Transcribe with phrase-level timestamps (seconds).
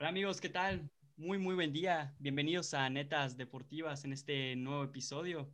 [0.00, 0.90] Hola amigos, ¿qué tal?
[1.18, 2.16] Muy, muy buen día.
[2.18, 5.52] Bienvenidos a Netas Deportivas en este nuevo episodio.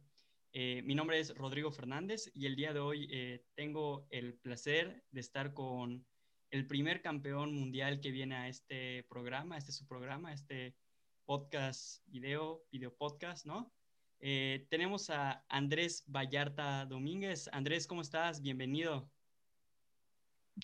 [0.53, 5.03] Eh, mi nombre es Rodrigo Fernández y el día de hoy eh, tengo el placer
[5.11, 6.06] de estar con
[6.53, 10.76] el primer campeón mundial que viene a este programa, este es su programa, este
[11.24, 13.74] podcast, video, video podcast, ¿no?
[14.20, 17.50] Eh, tenemos a Andrés Vallarta Domínguez.
[17.50, 18.40] Andrés, ¿cómo estás?
[18.40, 19.10] Bienvenido.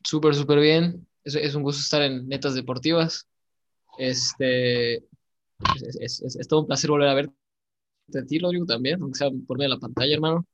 [0.04, 1.04] Súper, súper bien.
[1.24, 3.28] Es, es, un gusto estar en Netas Deportivas.
[3.98, 7.34] Este, es, es, es todo un placer volver a verte
[8.14, 10.46] a ti, Rodrigo, también, aunque sea por medio de la pantalla, hermano.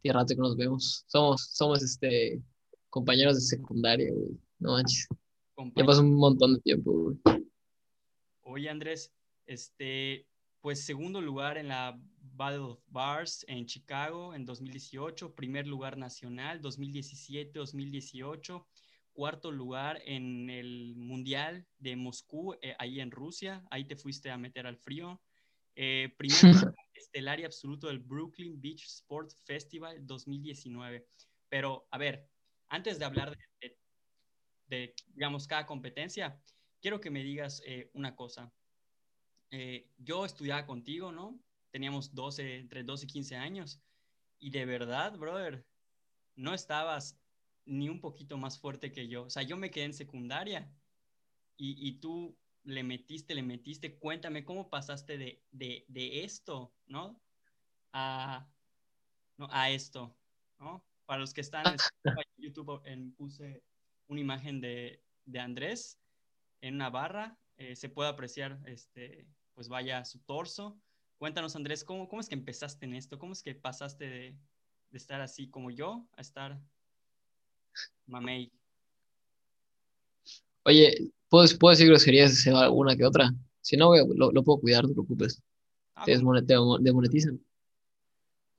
[0.00, 1.04] Tiene rato que nos vemos.
[1.06, 2.42] Somos, somos este,
[2.90, 4.38] compañeros de secundaria, güey.
[4.58, 5.06] No manches.
[5.76, 7.44] Ya pasó un montón de tiempo, güey.
[8.42, 9.12] Oye, Andrés,
[9.46, 10.26] este,
[10.60, 11.98] pues segundo lugar en la
[12.34, 18.66] Battle of Bars en Chicago en 2018, primer lugar nacional 2017-2018,
[19.12, 24.38] cuarto lugar en el Mundial de Moscú, eh, ahí en Rusia, ahí te fuiste a
[24.38, 25.20] meter al frío.
[25.74, 26.32] Eh, primer
[26.94, 31.06] estelar y absoluto del Brooklyn Beach Sport Festival 2019.
[31.48, 32.28] Pero, a ver,
[32.68, 33.78] antes de hablar de, de,
[34.66, 36.40] de digamos, cada competencia,
[36.82, 38.52] quiero que me digas eh, una cosa.
[39.50, 41.40] Eh, yo estudiaba contigo, ¿no?
[41.70, 43.80] Teníamos 12, entre 12 y 15 años.
[44.38, 45.64] Y de verdad, brother,
[46.34, 47.21] no estabas
[47.64, 49.24] ni un poquito más fuerte que yo.
[49.24, 50.70] O sea, yo me quedé en secundaria
[51.56, 53.98] y, y tú le metiste, le metiste.
[53.98, 57.20] Cuéntame cómo pasaste de, de, de esto, ¿no?
[57.92, 58.48] A,
[59.36, 59.48] ¿no?
[59.50, 60.16] a esto,
[60.58, 60.84] ¿no?
[61.06, 61.64] Para los que están
[62.04, 63.62] en YouTube, en, puse
[64.08, 65.98] una imagen de, de Andrés
[66.60, 67.38] en una barra.
[67.56, 70.80] Eh, se puede apreciar este, pues vaya su torso.
[71.18, 73.18] Cuéntanos, Andrés, ¿cómo, cómo es que empezaste en esto?
[73.18, 74.38] ¿Cómo es que pasaste de,
[74.90, 76.60] de estar así como yo a estar
[78.06, 78.50] mamey?
[80.64, 83.32] Oye, ¿puedo, ¿puedo decir groserías alguna que otra?
[83.60, 85.42] Si no, lo, lo, puedo cuidar, no te preocupes.
[85.94, 86.12] Ah, te,
[86.80, 87.40] demonetizan.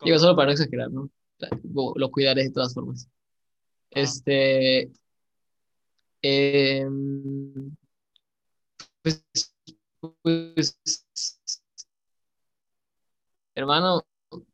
[0.04, 1.10] Digo, solo para no exagerar, ¿no?
[1.96, 3.08] Lo cuidaré de todas formas.
[3.08, 4.00] Ah.
[4.02, 4.92] Este.
[6.22, 6.88] Eh,
[9.02, 9.24] pues
[10.22, 10.78] pues,
[13.56, 14.06] hermano,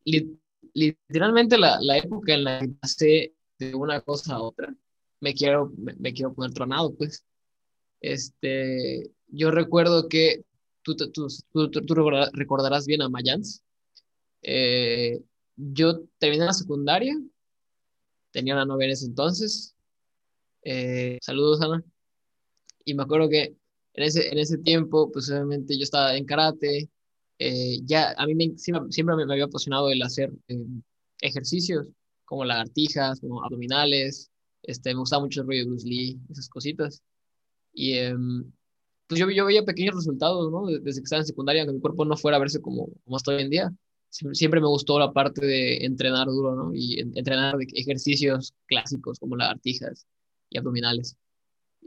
[0.05, 0.39] li
[0.73, 4.73] literalmente la, la, época en la que pasé de una cosa a otra,
[5.19, 7.25] me quiero, me, quiero poner tronado, pues.
[8.01, 10.43] Este, yo recuerdo que
[10.81, 11.95] tú, tú, tú,
[12.33, 13.63] recordarás bien a Mayans.
[14.41, 15.19] Eh,
[15.57, 17.13] yo terminé la secundaria,
[18.31, 19.75] tenía una novia en ese entonces.
[20.63, 21.83] Eh, saludos, Ana.
[22.85, 23.55] Y me acuerdo que
[23.93, 26.89] en ese, en ese tiempo, pues obviamente yo estaba en karate,
[27.39, 30.65] eh, ya a mí siempre, siempre, me, había apasionado el hacer eh,
[31.21, 31.87] ejercicios
[32.29, 34.29] como lagartijas, abdominales,
[34.61, 37.01] este, me gustaba mucho el rollo de Bruce Lee, esas cositas.
[37.73, 38.15] Y eh,
[39.07, 40.67] pues yo, yo veía pequeños resultados, ¿no?
[40.67, 43.31] Desde que estaba en secundaria, aunque mi cuerpo no fuera a verse como, como hasta
[43.31, 43.73] hoy en día.
[44.09, 46.71] Siempre me gustó la parte de entrenar duro, ¿no?
[46.73, 50.05] Y entrenar ejercicios clásicos como lagartijas
[50.51, 51.17] y abdominales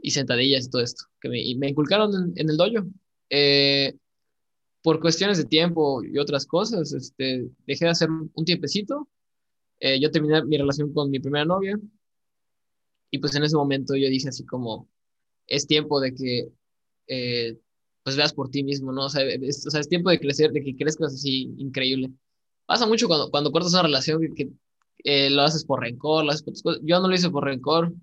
[0.01, 2.85] y sentadillas y todo esto, que me, inculcaron en, en, el dojo.
[3.29, 3.95] Eh,
[4.81, 9.07] por cuestiones de tiempo y otras cosas, este, dejé de hacer un tiempecito.
[9.85, 11.77] Eh, yo terminé mi relación con mi primera novia
[13.11, 14.89] y pues en ese momento yo dije así como,
[15.45, 16.49] es tiempo de que
[17.07, 17.57] eh,
[18.01, 19.07] pues veas por ti mismo, ¿no?
[19.07, 22.11] O sea, es, o sea, es, tiempo de crecer, de que crezcas así increíble.
[22.65, 24.51] Pasa mucho cuando, cuando cortas una relación que, que
[25.03, 27.93] eh, lo haces por rencor, lo haces por yo no lo hice por rencor,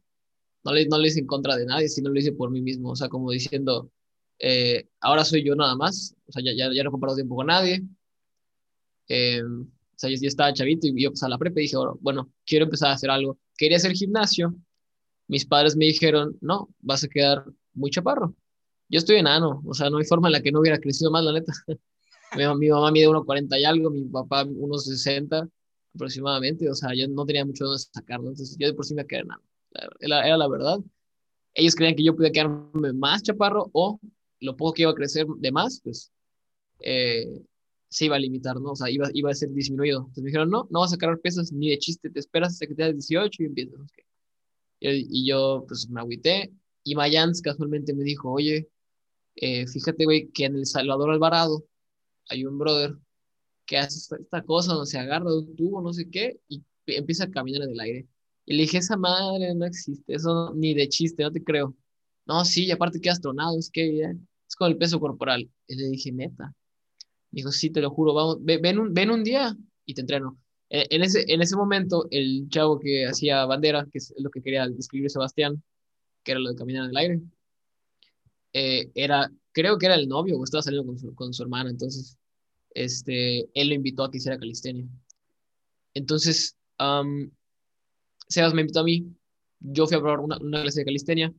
[0.65, 2.91] no le, no le hice en contra de nadie, sino lo hice por mí mismo,
[2.91, 3.91] o sea, como diciendo,
[4.39, 7.37] eh, ahora soy yo nada más, o sea, ya, ya, ya no he comparado tiempo
[7.37, 7.83] con nadie,
[9.09, 12.31] o sea, yo, yo, estaba chavito y yo pues a la prepa y dije, bueno,
[12.47, 14.55] quiero empezar a hacer algo, quería hacer gimnasio,
[15.29, 17.45] mis padres me dijeron, no, vas a quedar
[17.75, 18.35] muy chaparro,
[18.89, 21.25] yo estoy enano, o sea, no hay forma en la que no hubiera crecido más,
[21.25, 21.53] la neta.
[22.37, 25.49] mi, mi mamá mide 1,40 y algo, mi papá unos 60
[25.95, 29.07] aproximadamente, o sea, yo no tenía mucho donde sacarlo, entonces yo de por sí me
[29.07, 29.43] quedé enano
[30.01, 30.79] era, era la verdad.
[31.55, 34.01] Ellos creían que yo podía quedarme más chaparro o
[34.41, 36.13] lo poco que iba a crecer de más, pues
[36.81, 37.27] eh,
[37.91, 38.73] se iba a limitar, ¿no?
[38.73, 40.01] O sea, iba, iba a ser disminuido.
[40.01, 42.67] Entonces me dijeron, no, no vas a cargar pesas ni de chiste, te esperas hasta
[42.67, 43.81] que tengas 18 y empiezas.
[44.81, 46.53] Y, y, yo, pues me agüité.
[46.85, 48.69] Y Mayans casualmente me dijo, oye,
[49.37, 51.65] eh, fíjate, güey, que en El Salvador Alvarado
[52.29, 52.97] hay un brother
[53.67, 56.63] que hace esta, esta cosa donde se agarra de un tubo, no sé qué, y
[56.87, 58.09] empieza a caminar en el aire.
[58.47, 61.77] Y le dije, esa madre no existe, eso ni de chiste, no te creo.
[62.27, 64.11] No, sí, y aparte que astronado, es que ya,
[64.49, 65.51] es con el peso corporal.
[65.69, 66.55] Y le dije, neta.
[67.31, 70.39] Dijo, sí, te lo juro, vamos, ven, un, ven un día y te entreno.
[70.69, 74.43] En, en, ese, en ese momento, el chavo que hacía bandera, que es lo que
[74.43, 75.63] quería describir Sebastián,
[76.23, 77.21] que era lo de caminar en el aire,
[78.53, 81.71] eh, era, creo que era el novio o estaba saliendo con su, con su hermana,
[81.71, 82.19] entonces,
[82.75, 84.87] este, él lo invitó a que hiciera calistenia.
[85.95, 86.57] Entonces,
[88.29, 89.07] Sebas me invitó a mí,
[89.61, 91.33] yo fui a probar una, una clase de calistenia,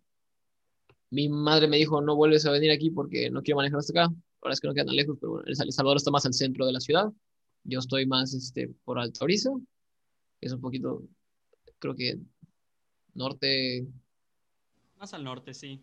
[1.10, 4.16] mi madre me dijo, no vuelves a venir aquí porque no quiero manejar hasta acá.
[4.42, 6.74] Ahora es que no quedan lejos, pero bueno, El Salvador está más al centro de
[6.74, 7.12] la ciudad.
[7.64, 11.04] Yo estoy más este, por Alta que es un poquito,
[11.78, 12.20] creo que
[13.14, 13.86] norte.
[14.98, 15.80] Más al norte, sí.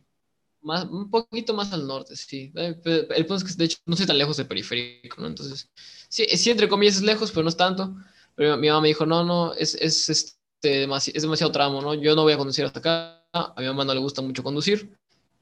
[0.60, 2.52] Más, un poquito más al norte, sí.
[2.56, 5.28] Eh, el punto es que, de hecho, no estoy tan lejos de periférico, ¿no?
[5.28, 5.70] Entonces,
[6.08, 7.94] sí, sí, entre comillas es lejos, pero no es tanto.
[8.34, 11.94] Pero mi mamá me dijo, no, no, es, es, este, es demasiado tramo, ¿no?
[11.94, 13.24] Yo no voy a conducir hasta acá.
[13.32, 14.97] A mi mamá no le gusta mucho conducir.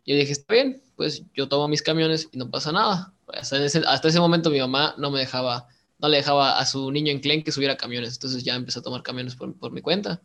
[0.07, 3.13] Yo dije, está bien, pues yo tomo mis camiones y no pasa nada.
[3.27, 5.67] Hasta ese, hasta ese momento mi mamá no me dejaba,
[5.99, 8.15] no le dejaba a su niño en Clen que subiera camiones.
[8.15, 10.23] Entonces ya empecé a tomar camiones por, por mi cuenta.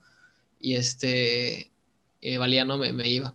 [0.60, 1.72] Y este,
[2.22, 3.34] eh, valía, no me, me iba.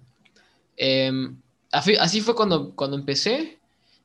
[0.76, 1.40] Em,
[1.72, 3.58] así fue cuando, cuando empecé.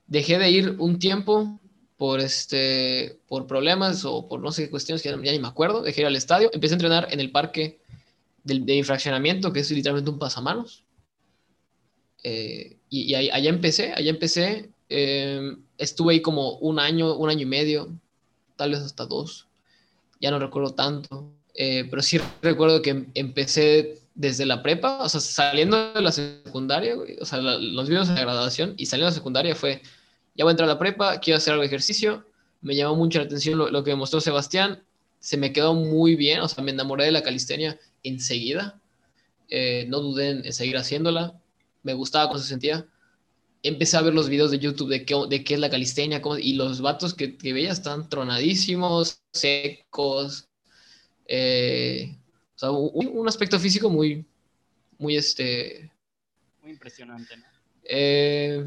[0.07, 1.59] Dejé de ir un tiempo
[1.95, 5.83] por, este, por problemas o por no sé qué cuestiones que ya, ni me acuerdo.
[5.83, 6.49] Dejé ir al estadio.
[6.53, 7.79] Empecé a entrenar en el parque
[8.43, 10.83] de infraccionamiento, que es literalmente un pasamanos.
[12.23, 14.69] Eh, y, allá empecé, allá empecé.
[14.89, 17.89] Em, estuve ahí como un año, un año y medio,
[18.57, 19.47] tal vez hasta dos.
[20.19, 21.31] Ya no recuerdo tanto.
[21.53, 26.95] Eh, pero sí recuerdo que empecé desde la prepa, o sea, saliendo de la secundaria,
[27.19, 29.81] o sea, los videos de la graduación y saliendo de la secundaria fue,
[30.35, 32.25] ya voy a entrar a la prepa, quiero hacer algo de ejercicio.
[32.61, 34.83] Me llamó mucho la atención lo, que mostró Sebastián,
[35.19, 38.79] se me quedó muy bien, o sea, me enamoré de la calistenia enseguida.
[39.49, 41.40] Eh, no dudé en seguir haciéndola
[41.83, 42.85] me gustaba cómo se sentía.
[43.63, 46.53] Empecé a ver los videos de YouTube de qué, de qué es la calistenia y
[46.53, 50.49] los vatos que, que veía están tronadísimos, secos.
[51.27, 52.17] Eh,
[52.55, 54.25] o sea, un, aspecto físico muy,
[54.97, 55.91] muy este...
[56.61, 57.43] Muy impresionante, ¿no?
[57.83, 58.65] Eh,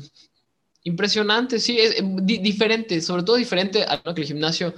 [0.85, 4.75] impresionante, sí, es, diferente, sobre todo diferente a lo que el gimnasio,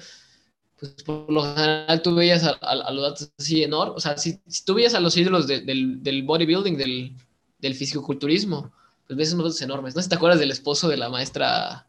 [0.79, 4.75] pues por lo general tú veías a, los datos así enormes, o sea, si, tú
[4.75, 7.17] veías a los ídolos del, del bodybuilding, del,
[7.59, 8.73] del fisicoculturismo,
[9.07, 9.95] pues ves unos enormes.
[9.95, 11.87] No sé si te acuerdas del esposo de la maestra,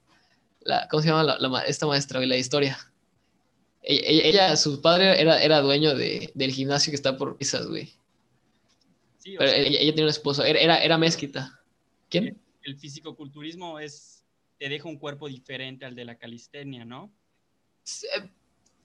[0.61, 2.77] la, ¿cómo se llama la, esta maestra de la historia?
[3.83, 7.93] E, ella, su padre era, era dueño de, del gimnasio que está por pisas, güey.
[9.19, 11.59] Sí, Pero ella, tenía un esposo, era, era, era mezquita.
[12.09, 12.27] ¿Quién?
[12.27, 14.25] El, el fisicoculturismo es,
[14.57, 17.11] te deja un cuerpo diferente al de la calistenia, ¿no?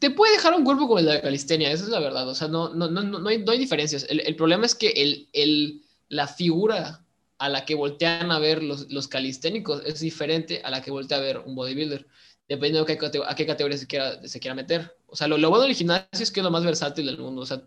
[0.03, 2.29] te puede dejar un cuerpo como el de la calistenia, esa es la verdad.
[2.29, 4.05] O sea, no, no, no, no, hay, no hay diferencias.
[4.09, 5.81] El, el problema es que el, el,
[6.13, 7.03] la figura
[7.39, 11.17] a la que voltean a ver los, los calisténicos es diferente a la que voltea
[11.17, 12.07] a ver un bodybuilder,
[12.47, 14.95] dependiendo de qué, a qué categoría se quiera, se quiera meter.
[15.07, 17.41] O sea, lo, lo, bueno del gimnasio es que es lo más versátil del mundo.
[17.41, 17.63] O sea,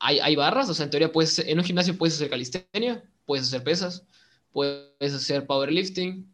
[0.00, 3.46] hay, hay barras, o sea, en teoría puedes, en un gimnasio puedes hacer calistenia, puedes
[3.46, 4.04] hacer pesas,
[4.52, 6.28] puedes hacer powerlifting,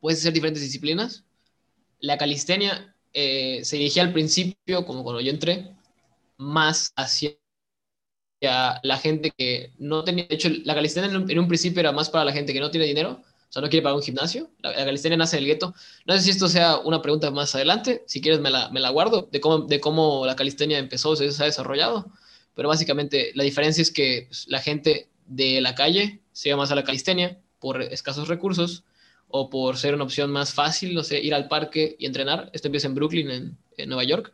[0.00, 1.22] puedes hacer diferentes disciplinas.
[2.00, 5.72] La calistenia eh, se dirigía al principio, como cuando yo entré,
[6.36, 7.30] más hacia
[8.40, 12.24] la gente que no tenía, de hecho, la calistenia en un, principio era más para
[12.24, 14.50] la gente que no tiene dinero, o sea, no quiere pagar un gimnasio.
[14.62, 15.74] La, calistenia nace del gueto.
[16.06, 18.90] No sé si esto sea una pregunta más adelante, si quieres me la, me la
[18.90, 22.10] guardo, de cómo, de cómo la calistenia empezó, se, ha desarrollado,
[22.54, 26.70] pero básicamente la diferencia es que pues, la gente de la calle se va más
[26.70, 28.84] a la calistenia por escasos recursos
[29.28, 32.50] o por ser una opción más fácil, no sé, ir al parque y entrenar.
[32.52, 34.32] Esto empieza en Brooklyn, en, en Nueva York,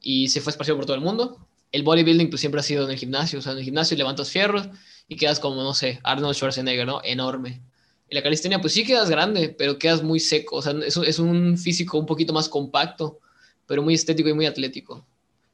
[0.00, 2.90] y se fue esparcido por todo el mundo el bodybuilding pues siempre ha sido en
[2.90, 4.68] el gimnasio, o sea, en el gimnasio levantas fierros
[5.06, 7.00] y quedas como, no sé, Arnold Schwarzenegger, ¿no?
[7.04, 7.62] Enorme.
[8.08, 11.18] Y la calistenia pues sí quedas grande, pero quedas muy seco, o sea, es, es
[11.18, 13.18] un físico un poquito más compacto,
[13.66, 15.04] pero muy estético y muy atlético.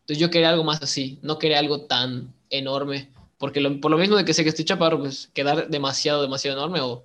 [0.00, 4.16] Entonces yo quería algo más así, no quería algo tan enorme, porque por lo mismo
[4.16, 7.04] de que sé que estoy chaparro, pues quedar demasiado, demasiado enorme o,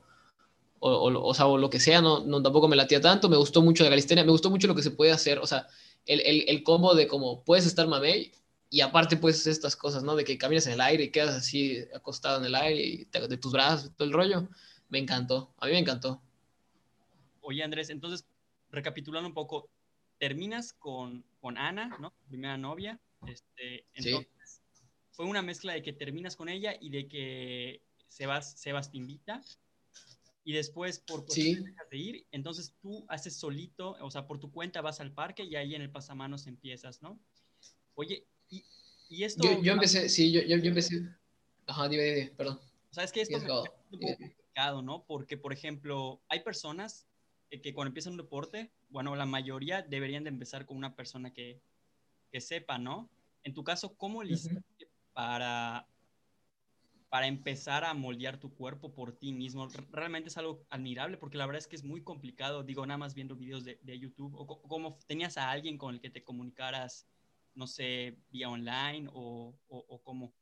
[0.80, 3.38] o, o, o, sea, o lo que sea, no, no, tampoco me latía tanto, me
[3.38, 5.68] gustó mucho la calistenia, me gustó mucho lo que se puede hacer, o sea,
[6.06, 8.32] el, el, el combo de como puedes estar mamey
[8.70, 10.16] y aparte pues estas cosas, ¿no?
[10.16, 13.38] De que caminas en el aire y quedas así acostado en el aire y de
[13.38, 14.48] tus brazos, todo el rollo.
[14.90, 16.22] Me encantó, a mí me encantó.
[17.42, 18.26] Oye Andrés, entonces,
[18.70, 19.70] recapitulando un poco,
[20.20, 22.14] terminas con, con Ana, ¿no?
[22.28, 23.00] Primera novia.
[23.26, 24.62] Este, entonces,
[25.12, 29.42] fue una mezcla de que terminas con ella y de que Sebas, Sebas te invita.
[30.44, 31.58] Y después, por sí.
[31.92, 35.56] de ir, entonces tú haces solito, o sea, por tu cuenta vas al parque y
[35.56, 37.20] ahí en el pasamanos empiezas, ¿no?
[37.96, 38.26] Oye,
[39.10, 39.62] y, esto...
[39.62, 41.01] Yo, empecé, sí, yo, yo, empecé...
[41.68, 42.60] Ajá, dime, dime, perdón.
[42.89, 45.04] O sea, es que esto es un poco complicado, ¿no?
[45.06, 47.08] Porque, por ejemplo, hay personas
[47.50, 51.62] que, cuando empiezan un deporte, bueno, la mayoría deberían de empezar con una persona que,
[52.32, 53.10] que sepa, ¿no?
[53.44, 54.62] En tu caso, ¿cómo le hiciste
[55.13, 55.88] para,
[57.10, 59.68] para empezar a moldear tu cuerpo por ti mismo.
[59.92, 63.16] Realmente es algo admirable porque la verdad es que es muy complicado, digo, nada más
[63.16, 67.08] viendo videos de, YouTube, o como tenías a alguien con el que te comunicaras,
[67.56, 70.34] no sé, vía online o, o, cómo.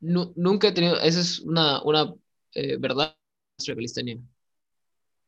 [0.00, 2.14] nunca he tenido, esa es una, una
[2.54, 3.16] eh, verdad
[3.66, 4.18] calistenia.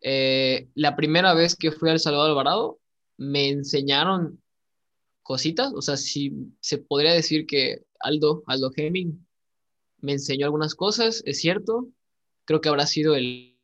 [0.00, 2.78] Eh, la primera vez que fui al Salvador Alvarado,
[3.16, 4.42] me enseñaron
[5.22, 9.26] cositas, o sea, si se podría decir que Aldo, Aldo Hemming,
[10.04, 11.88] me enseñó algunas cosas, es cierto.
[12.44, 13.56] Creo que habrá sido el...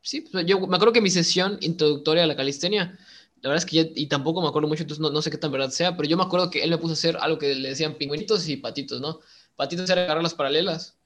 [0.00, 2.98] Sí, pues, yo me acuerdo que mi sesión introductoria a la calistenia,
[3.44, 5.52] la verdad es que y tampoco me acuerdo mucho, entonces no, no, sé qué tan
[5.52, 7.68] verdad sea, pero yo me acuerdo que él me puso a hacer algo que le
[7.68, 9.20] decían pingüinitos y patitos, ¿no?
[9.54, 10.96] Patitos era agarrar las paralelas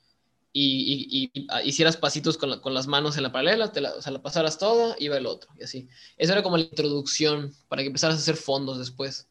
[0.52, 4.12] y, y, hicieras pasitos con, con, las manos en la paralela, te la, o sea,
[4.12, 5.88] la pasaras toda, iba el otro, y así.
[6.16, 9.28] Eso era como la introducción para que empezaras a hacer fondos después.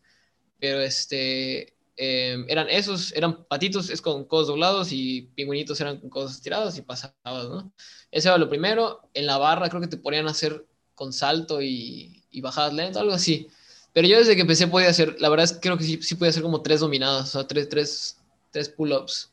[0.60, 6.12] Pero este, Em, eran esos, eran patitos, es con codos doblados y pingüinitos eran con
[6.12, 7.16] codos estirados y pasabas,
[7.50, 7.74] ¿no?
[8.12, 9.10] Ese era lo primero.
[9.16, 13.01] En la barra creo que te ponían a hacer con salto y, y bajadas lentas,
[13.01, 13.48] algo así.
[13.94, 16.15] Pero yo desde que empecé podía hacer, la verdad es que creo que sí, sí
[16.15, 18.17] podía hacer como tres dominadas, o sea, tres, tres,
[18.51, 19.32] tres pull-ups.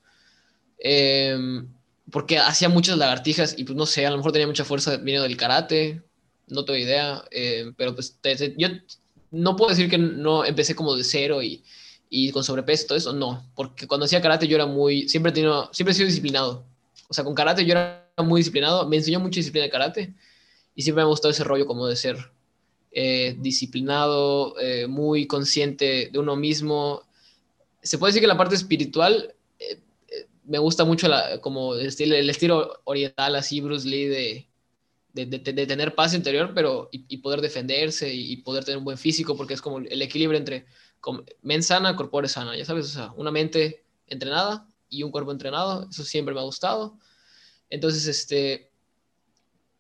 [0.79, 1.69] Em,
[2.11, 5.25] porque hacía muchas lagartijas y pues no sé, a lo mejor tenía mucha fuerza viniendo
[5.25, 6.03] del karate,
[6.49, 8.19] no tengo idea, em, pero pues
[8.57, 8.69] yo
[9.31, 11.63] no puedo decir que no empecé como de cero y,
[12.09, 15.69] y con sobrepeso, todo eso, no, porque cuando hacía karate yo era muy, siempre tenido,
[15.73, 16.65] siempre he sido disciplinado.
[17.09, 20.15] O sea, con karate yo era muy disciplinado, me enseñó mucha disciplina de karate
[20.75, 22.34] y siempre me ha gustado ese rollo como de ser
[22.97, 27.03] eh, disciplinado, eh, muy consciente de uno mismo.
[27.83, 29.81] Se puede decir que la parte espiritual eh,
[30.45, 34.47] me gusta mucho la, como el estilo, oriental, así Bruce Lee, de,
[35.13, 39.55] de, tener paz interior, pero y, poder defenderse y, poder tener un buen físico, porque
[39.55, 40.67] es como el equilibrio entre
[41.43, 45.89] mente sana, corpore sana, ya sabes, o sea, una mente entrenada y un cuerpo entrenado,
[45.91, 46.97] eso siempre me ha gustado.
[47.71, 48.71] Entonces, este,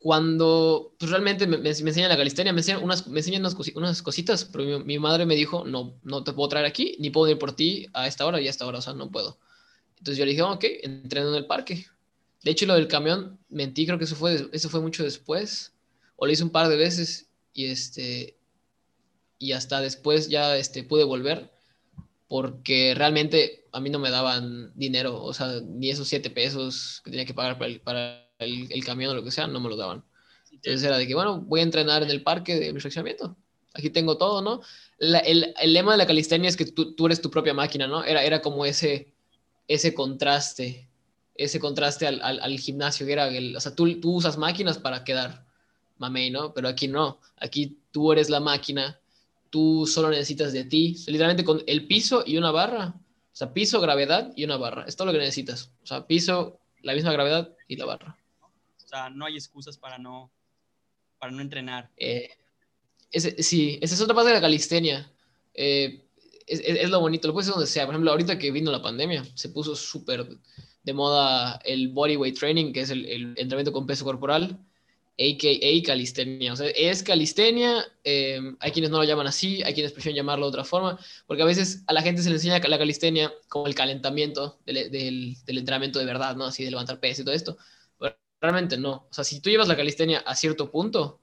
[0.04, 4.44] cuando pues realmente me, me, enseñan la calistenia, me enseñan unas, me enseñan unas, cositas,
[4.44, 7.56] pero mi, madre me dijo, no, no te puedo traer aquí, ni puedo ir por
[7.56, 9.38] ti a esta hora y a esta hora, o sea, no puedo.
[9.96, 11.86] Entonces yo le dije, ok, entreno en el parque.
[12.42, 15.72] De hecho, lo del camión, mentí, creo que eso fue, eso fue mucho después,
[16.16, 18.36] o lo hice un par de veces, y este,
[19.38, 21.50] y hasta después ya este, pude volver
[22.28, 27.10] porque realmente a mí no me daban dinero, o sea, ni esos siete pesos que
[27.10, 29.76] tenía que pagar para el, para el, camión o lo que sea, no me lo
[29.76, 30.04] daban.
[30.52, 33.36] Entonces era de que, bueno, voy a entrenar en el parque de mi fraccionamiento.
[33.74, 34.60] Aquí tengo todo, ¿no?
[34.98, 38.04] el, el, lema de la calistenia es que tú, tú, eres tu propia máquina, ¿no?
[38.04, 39.12] Era, era como ese,
[39.66, 40.88] ese contraste,
[41.34, 44.78] ese contraste al, al, al gimnasio, que era, el, o sea, tú, tú usas máquinas
[44.78, 45.44] para quedar
[45.98, 46.54] mamey, ¿no?
[46.54, 49.00] Pero aquí no, aquí tú eres la máquina
[49.54, 52.96] tú solo necesitas de ti, literalmente con el piso y una barra.
[52.96, 54.84] O sea, piso, gravedad y una barra.
[54.88, 55.70] Es todo lo que necesitas.
[55.84, 58.18] O sea, piso, la misma gravedad y la barra.
[59.14, 60.32] No hay excusas para no,
[61.18, 61.90] para no entrenar.
[61.96, 62.30] Eh,
[63.12, 65.10] sí, esa es otra parte de la calistenia.
[65.54, 66.04] Eh,
[66.46, 67.86] es, lo bonito, lo puedes hacer donde sea.
[67.86, 70.28] Por ejemplo, ahorita que vino la pandemia, se puso súper
[70.82, 74.58] de moda el bodyweight training, que es el, entrenamiento con peso corporal
[75.18, 75.82] a.k.a.
[75.86, 76.52] calistenia.
[76.52, 80.46] O sea, es calistenia, eh, hay quienes no lo llaman así, hay quienes prefieren llamarlo
[80.46, 83.66] de otra forma, porque a veces a la gente se le enseña la calistenia como
[83.66, 86.46] el calentamiento del, del, entrenamiento de verdad, ¿no?
[86.46, 87.56] Así de levantar peso y todo esto.
[88.44, 89.06] Realmente no.
[89.10, 91.20] O sea, si tú llevas la calistenia a cierto punto,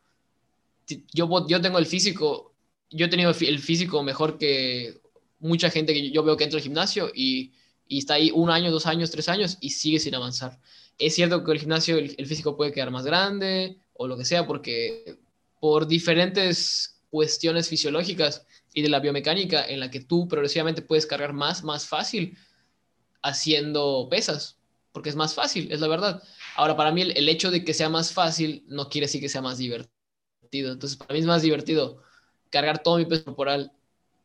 [1.13, 2.53] yo, yo tengo el físico,
[2.89, 5.01] yo he tenido el físico mejor que
[5.39, 7.53] mucha gente que yo veo que entra al gimnasio y,
[7.87, 10.59] y está ahí un año, dos años, tres años y sigue sin avanzar
[11.01, 14.45] es cierto que el gimnasio, el, físico puede quedar más grande o lo que sea,
[14.45, 15.17] porque
[15.59, 21.33] por diferentes cuestiones fisiológicas y de la biomecánica en la que tú progresivamente puedes cargar
[21.33, 22.37] más, más fácil
[23.21, 24.59] haciendo pesas,
[24.91, 26.23] porque es más fácil, es la verdad.
[26.55, 29.41] Ahora, para mí el, hecho de que sea más fácil no quiere decir que sea
[29.41, 30.71] más divertido.
[30.71, 32.01] Entonces, para mí es más divertido
[32.49, 33.71] cargar todo mi peso corporal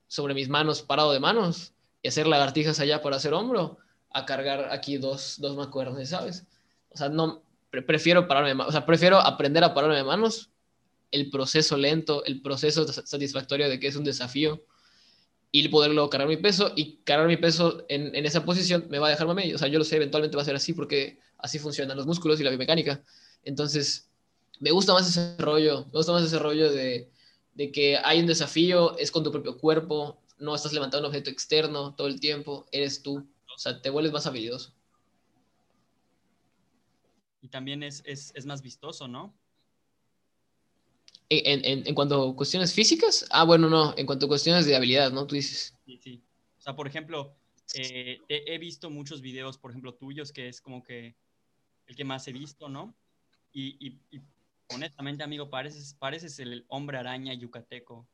[0.09, 3.78] sobre mis manos, parado de manos, y hacer lagartijas allá para hacer hombro,
[4.12, 6.47] a cargar aquí dos, dos macuernos, ¿sabes?
[6.90, 10.50] O sea, no, prefiero pararme, o sea, prefiero aprender a pararme de manos,
[11.11, 14.64] el proceso lento, el proceso satisfactorio de que es un desafío
[15.50, 19.09] y poderlo cargar mi peso y cargar mi peso en, en esa posición me va
[19.09, 19.55] a dejar mamey.
[19.55, 22.41] O sea, yo lo sé, eventualmente va a ser así porque así funcionan los músculos
[22.41, 23.03] y la biomecánica.
[23.45, 24.09] Entonces,
[24.61, 27.11] me gusta más ese rollo, me gusta más ese rollo de,
[27.55, 31.31] de que hay un desafío, es con tu propio cuerpo, no estás levantando un objeto
[31.31, 33.26] externo todo el tiempo, eres tú.
[33.55, 34.76] O sea, te vuelves más habilidoso
[37.47, 38.03] y también es,
[38.45, 39.33] más vistoso, ¿no?
[41.28, 45.26] En, cuanto a cuestiones físicas, ah, bueno, no, en cuanto a cuestiones de habilidad, ¿no?
[45.26, 45.75] Tú dices.
[45.85, 46.23] Sí, sí.
[46.59, 47.35] O sea, por ejemplo,
[47.75, 51.16] eh, he visto muchos videos, por ejemplo, tuyos, que es como que
[51.87, 52.95] el que más he visto, ¿no?
[53.52, 53.99] Y,
[54.68, 58.06] honestamente, amigo, pareces, pareces el hombre araña yucateco.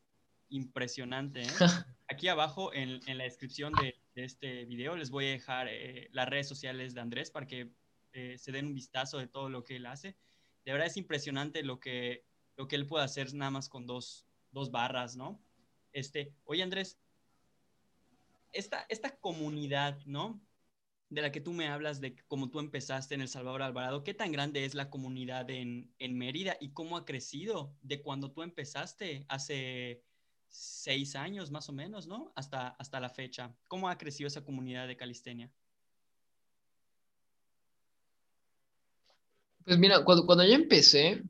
[0.51, 1.47] Impresionante, ¿eh?
[2.09, 6.29] Aquí abajo en, en la descripción de, este video les voy a dejar eh, las
[6.29, 7.73] redes sociales de Andrés para que
[8.13, 10.17] eh, se den un vistazo de todo lo que él hace.
[10.65, 12.25] De verdad es impresionante lo que,
[12.63, 15.43] lo que él puede hacer nada más con dos, dos barras, ¿no?
[15.93, 16.97] Este, oye Andrés,
[18.53, 20.41] esta, esta comunidad, ¿no?
[21.09, 24.15] De la que tú me hablas, de cómo tú empezaste en El Salvador Alvarado, ¿qué
[24.15, 28.43] tan grande es la comunidad en, en Mérida y cómo ha crecido de cuando tú
[28.43, 30.05] empezaste hace
[30.49, 32.33] seis años más o menos, ¿no?
[32.37, 33.53] Hasta, hasta la fecha.
[33.67, 35.51] ¿Cómo ha crecido esa comunidad de calistenia?
[39.65, 41.25] Pues mira, cuando, cuando yo empecé,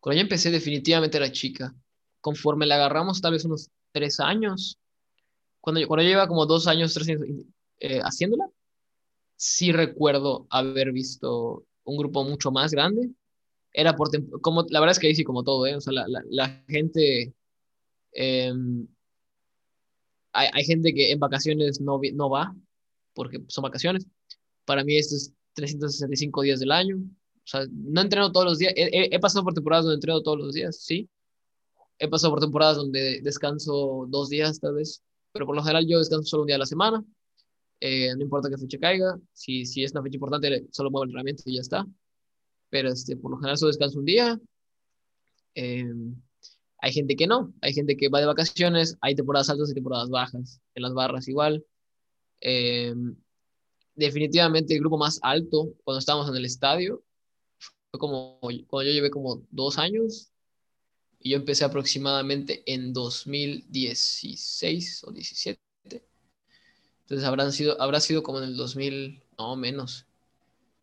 [0.00, 1.74] cuando yo empecé definitivamente era chica.
[2.20, 4.78] Conforme la agarramos tal vez unos tres años,
[5.60, 7.22] cuando yo, cuando lleva como dos años, tres años
[7.80, 8.48] eh, haciéndola,
[9.36, 13.10] sí recuerdo haber visto un grupo mucho más grande.
[13.72, 15.76] Era por como la verdad es que ahí sí como todo, ¿eh?
[15.76, 17.34] O sea, la, la, gente
[18.12, 18.86] em,
[20.32, 22.54] hay, hay, gente que en vacaciones no, no va
[23.14, 24.06] porque son vacaciones.
[24.64, 26.98] Para mí esto es 365 días del año.
[27.48, 28.74] Sea, no entreno todos los días.
[28.76, 31.08] He, he, pasado por temporadas donde entreno todos los días, sí.
[31.98, 35.02] He pasado por temporadas donde descanso dos días, tal vez.
[35.32, 37.02] Pero por lo general yo descanso solo un día a la semana.
[37.80, 39.18] Eh, no importa qué fecha caiga.
[39.32, 41.86] Si, si es una fecha importante, solo muevo el entrenamiento y ya está.
[42.68, 44.38] Pero este, por lo general solo descanso un día.
[45.54, 45.86] Eh,
[46.80, 47.54] hay gente que no.
[47.62, 48.98] Hay gente que va de vacaciones.
[49.00, 50.60] Hay temporadas altas y temporadas bajas.
[50.74, 51.64] En las barras igual.
[52.42, 52.94] Eh,
[53.94, 57.02] definitivamente el grupo más alto cuando estábamos en el estadio
[57.90, 60.30] fue como cuando yo llevé como dos años
[61.20, 65.60] y yo empecé aproximadamente en 2016 o 17.
[67.00, 70.06] Entonces habrán sido, habrá sido como en el 2000, no menos.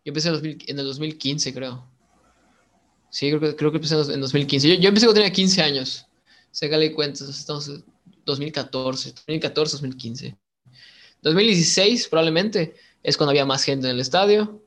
[0.03, 1.87] Yo empecé en, el 2015, creo.
[3.09, 4.67] Sí, creo que, creo que empecé en 2015.
[4.67, 6.05] Yo, yo empecé cuando tenía 15 años.
[6.51, 7.83] Sácale cuentas, estamos en
[8.25, 10.37] 2014, 2014, 2015.
[11.21, 14.63] 2016 probablemente es cuando había más gente en el estadio.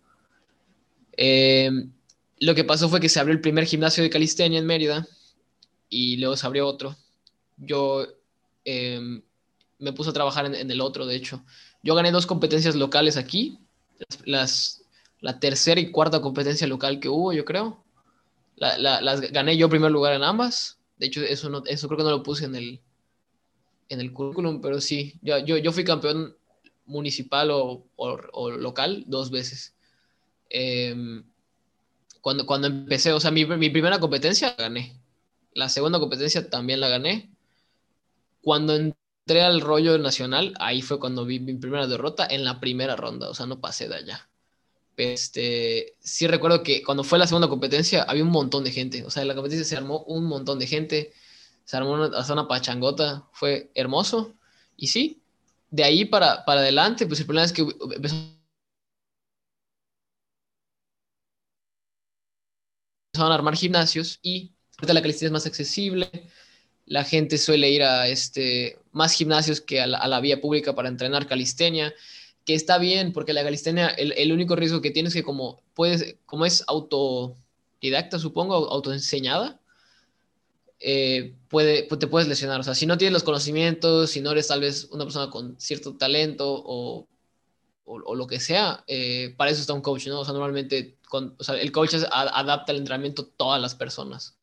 [1.16, 1.70] Eh,
[2.40, 5.06] lo que pasó fue que se abrió el primer gimnasio de calistenia en Mérida
[5.88, 6.96] y luego se abrió otro.
[7.56, 8.06] Yo
[8.64, 9.22] em,
[9.78, 11.44] me puse a trabajar en, el otro, de hecho.
[11.82, 13.58] Yo gané dos competencias locales aquí,
[14.24, 14.82] las,
[15.20, 17.82] la tercera y cuarta competencia local que hubo, yo creo.
[18.56, 20.78] las gané yo primer lugar en ambas.
[20.98, 22.80] De hecho, eso, no, eso creo que no lo puse en el,
[23.88, 26.36] en el currículum, pero sí, yo, yo, yo fui campeón
[26.86, 29.74] municipal o, o, local dos veces.
[30.50, 31.22] Eh,
[32.20, 35.00] cuando, cuando empecé, o sea, mi, mi primera competencia la gané.
[35.54, 37.30] La segunda competencia también la gané.
[38.42, 42.96] Cuando entré al rollo nacional, ahí fue cuando vi mi primera derrota en la primera
[42.96, 44.28] ronda, o sea, no pasé de allá.
[44.96, 49.10] Este, sí recuerdo que cuando fue la segunda competencia había un montón de gente, o
[49.10, 51.12] sea, en la competencia se armó un montón de gente,
[51.64, 54.34] se armó una, hasta una pachangota, fue hermoso.
[54.76, 55.22] Y sí,
[55.70, 57.62] de ahí para, para adelante, pues el problema es que
[57.94, 58.16] empezó
[63.20, 66.08] a armar gimnasios y ahorita la calistenia es más accesible,
[66.86, 71.26] la gente suele ir a este, más gimnasios que a la, vía pública para entrenar
[71.26, 71.94] calistenia,
[72.44, 76.16] que está bien, porque la calistenia, el, único riesgo que tiene es que como, puedes,
[76.24, 79.60] como es autodidacta, supongo, autoenseñada,
[80.80, 82.60] eh, puede, te puedes lesionar.
[82.60, 85.60] O sea, si no tienes los conocimientos, si no eres tal vez una persona con
[85.60, 87.06] cierto talento o,
[87.88, 90.20] o, lo que sea, eh, para eso está un coach, ¿no?
[90.20, 94.36] O sea, normalmente o sea, el coach adapta el entrenamiento a todas las personas.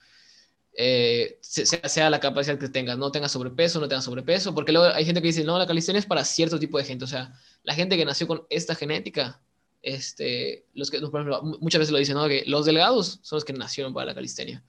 [0.78, 4.94] Eh, sea, sea, la capacidad que tengas, no tengas sobrepeso, no tengas sobrepeso, porque luego
[4.94, 7.34] hay gente que dice, no, la calistenia es para cierto tipo de gente, o sea,
[7.64, 9.40] la gente que nació con esta genética,
[9.82, 12.28] este, los que, por ejemplo, muchas veces lo dicen, ¿no?
[12.28, 14.64] que los delgados son los que nacieron para la calistenia.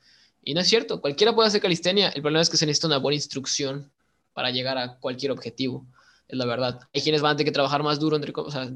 [0.44, 2.98] Y no es cierto, cualquiera puede hacer calistenia, el problema es que se necesita una
[2.98, 3.90] buena instrucción
[4.32, 5.86] para llegar a cualquier objetivo,
[6.28, 6.80] es la verdad.
[6.94, 8.32] Hay quienes van a tener que trabajar más duro, entre,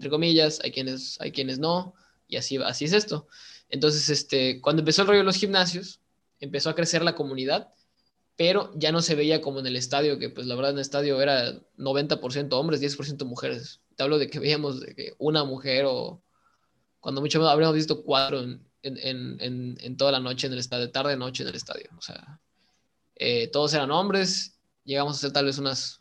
[0.09, 1.95] comillas, hay quienes, hay quienes no,
[2.29, 3.27] y así, así es esto.
[3.69, 6.01] Entonces, este, cuando empezó el rollo de los gimnasios,
[6.39, 7.73] empezó a crecer la comunidad,
[8.37, 10.83] pero ya no se veía como en el estadio, que pues la verdad en el
[10.83, 13.81] estadio era 90% hombres, 10% mujeres.
[13.97, 16.23] Te hablo de que veíamos que una mujer o
[17.01, 20.91] cuando mucho habríamos visto cuatro en, en, en, en, toda la noche en el estadio,
[20.91, 21.91] tarde noche en el estadio.
[21.99, 22.41] O sea,
[23.17, 25.99] eh, todos eran hombres, llegamos a ser tal vez unas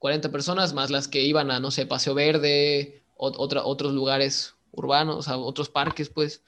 [0.00, 5.28] 40 personas, más las que iban a, no sé, Paseo Verde, otra, otros lugares urbanos,
[5.28, 6.42] a otros parques, pues.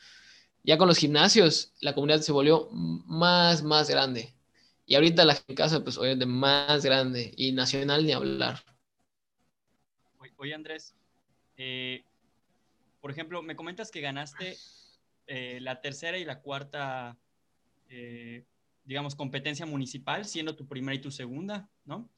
[0.64, 4.34] Ya con los gimnasios, la comunidad se volvió más, más grande.
[4.86, 7.34] Y ahorita la casa, pues, obviamente, más grande.
[7.36, 8.64] Y nacional ni hablar.
[10.38, 10.94] Oye, Andrés,
[11.58, 12.04] eh,
[13.02, 14.56] por ejemplo, me comentas que ganaste
[15.26, 17.18] eh, la tercera y la cuarta,
[17.90, 18.46] eh,
[18.84, 22.08] digamos, competencia municipal, siendo tu primera y tu segunda, ¿no?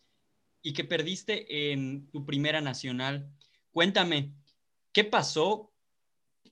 [0.65, 3.31] Y que perdiste en tu primera nacional.
[3.71, 4.35] Cuéntame,
[4.93, 5.71] ¿qué pasó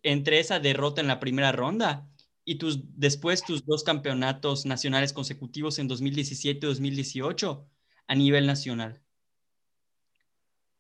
[0.04, 2.08] entre esa derrota en la primera ronda
[2.44, 7.66] y tus, después tus dos campeonatos nacionales consecutivos en 2017 y 2018
[8.06, 9.02] a nivel nacional?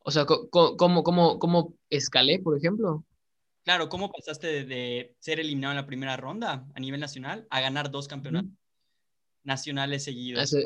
[0.04, 3.04] O sea, ¿cómo, cómo, cómo escalé, por ejemplo?
[3.64, 7.90] Claro, ¿cómo pasaste de, ser eliminado en la primera ronda a nivel nacional a ganar
[7.90, 8.50] dos campeonatos
[9.44, 10.42] nacionales seguidos?
[10.42, 10.58] Eso,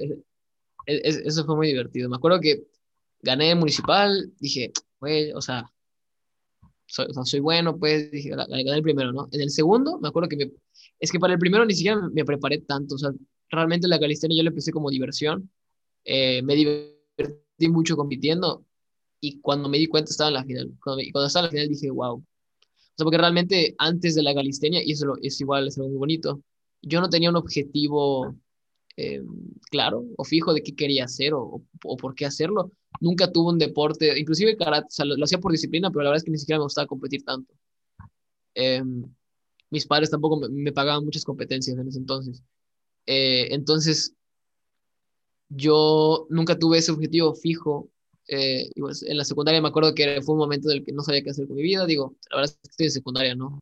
[1.44, 2.08] fue muy divertido.
[2.08, 2.64] Me acuerdo que
[3.22, 5.70] gané municipal, dije, güey, o sea,
[6.86, 9.28] soy, soy, bueno, pues, dije, gané el primero, ¿no?
[9.32, 10.52] En el segundo, me acuerdo que me,
[11.00, 13.10] es que para el primero ni siquiera me, preparé tanto, o sea,
[13.50, 15.50] realmente la calistenia yo le empecé como diversión,
[16.04, 18.64] eh, me divertí mucho compitiendo
[19.20, 20.72] y cuando me di cuenta estaba en la final.
[20.82, 22.24] Cuando, cuando estaba en la final dije, wow,
[22.96, 26.42] sea, porque realmente antes de la galistenia, y eso es igual, es algo muy bonito,
[26.82, 28.36] yo no tenía un objetivo
[28.96, 29.22] eh,
[29.70, 32.72] claro o fijo de qué quería hacer o, o, por qué hacerlo.
[33.00, 36.18] Nunca tuve un deporte, inclusive karate, o sea, lo, hacía por disciplina, pero la verdad
[36.18, 37.54] es que ni siquiera me gustaba competir tanto.
[38.54, 38.82] Eh,
[39.70, 42.42] mis padres tampoco me, pagaban muchas competencias en ese entonces.
[43.06, 44.14] Eh, entonces,
[45.48, 47.90] yo nunca tuve ese objetivo fijo
[48.28, 51.22] eh, en la secundaria me acuerdo que fue un momento en el que no sabía
[51.22, 51.86] qué hacer con mi vida.
[51.86, 53.60] Digo, la verdad es que estoy en secundaria, ¿no?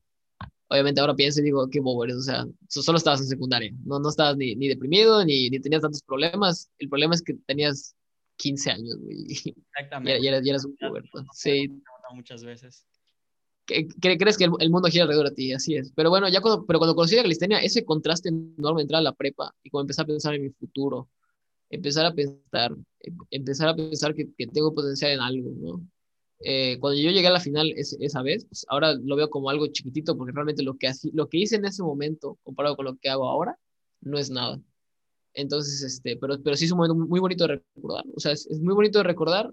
[0.68, 2.16] Obviamente ahora pienso y digo, qué bobo eres.
[2.16, 3.70] O sea, solo estabas en secundaria.
[3.84, 6.70] No, no estabas ni, ni deprimido, ni, ni tenías tantos problemas.
[6.78, 7.94] El problema es que tenías
[8.36, 9.26] 15 años, güey.
[9.72, 10.22] Exactamente.
[10.22, 11.24] Y, eras, eras, un puberto.
[11.32, 11.70] Sí.
[12.14, 12.86] Muchas veces.
[13.66, 15.52] ¿Crees que el, mundo gira alrededor de ti?
[15.52, 15.90] Así es.
[15.94, 19.14] Pero bueno, ya cuando, pero cuando conocí la calistenia, ese contraste enorme entrar a la
[19.14, 21.08] prepa y como empecé a pensar en mi futuro,
[21.70, 25.88] empezar a pensar, em, empezar a pensar que, que tengo potencial en algo, ¿no?
[26.40, 29.66] Eh, cuando yo llegué a la final esa vez, pues ahora lo veo como algo
[29.68, 33.08] chiquitito porque realmente lo que, lo que hice en ese momento comparado con lo que
[33.08, 33.58] hago ahora
[34.00, 34.60] no es nada.
[35.32, 38.04] Entonces, este, pero, pero sí es un momento muy bonito de recordar.
[38.14, 39.52] O sea, es, es muy bonito de recordar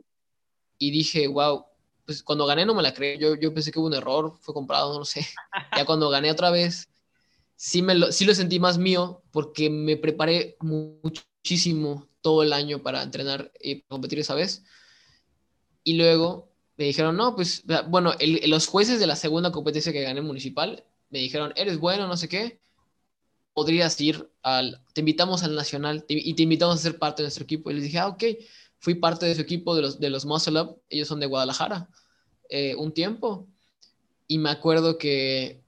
[0.77, 1.65] y dije, wow,
[2.05, 3.17] pues cuando gané no me la creí.
[3.17, 5.25] Yo, yo pensé que hubo un error, fue comprado, no sé.
[5.77, 6.89] Ya cuando gané otra vez,
[7.55, 12.83] sí, me lo, sí lo sentí más mío porque me preparé muchísimo todo el año
[12.83, 14.63] para entrenar y competir esa vez.
[15.83, 16.50] Y luego
[16.81, 18.15] me dijeron, no, pues, bueno,
[18.47, 22.27] los jueces de la segunda competencia que gané municipal me dijeron, eres bueno, no sé
[22.27, 22.59] qué,
[23.53, 27.43] podrías ir al, te invitamos al nacional y te invitamos a ser parte de nuestro
[27.43, 27.69] equipo.
[27.69, 28.23] Y les dije, ah, ok,
[28.79, 31.87] fui parte de su equipo de los, de los Muscle Up, ellos son de Guadalajara,
[32.49, 33.47] eh, un tiempo.
[34.25, 35.61] Y me acuerdo que,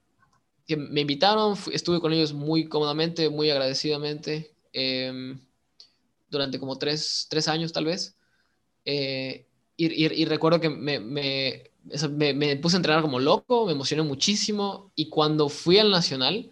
[0.66, 4.56] que me invitaron, estuve con ellos muy cómodamente, muy agradecidamente.
[4.74, 5.36] Eh,
[6.28, 8.18] durante como tres, tres años tal vez.
[8.84, 9.46] Eh,
[9.76, 11.72] y, y, recuerdo que me, me,
[12.34, 16.52] me, puse a entrenar como loco, me emocioné muchísimo y cuando fui al Nacional,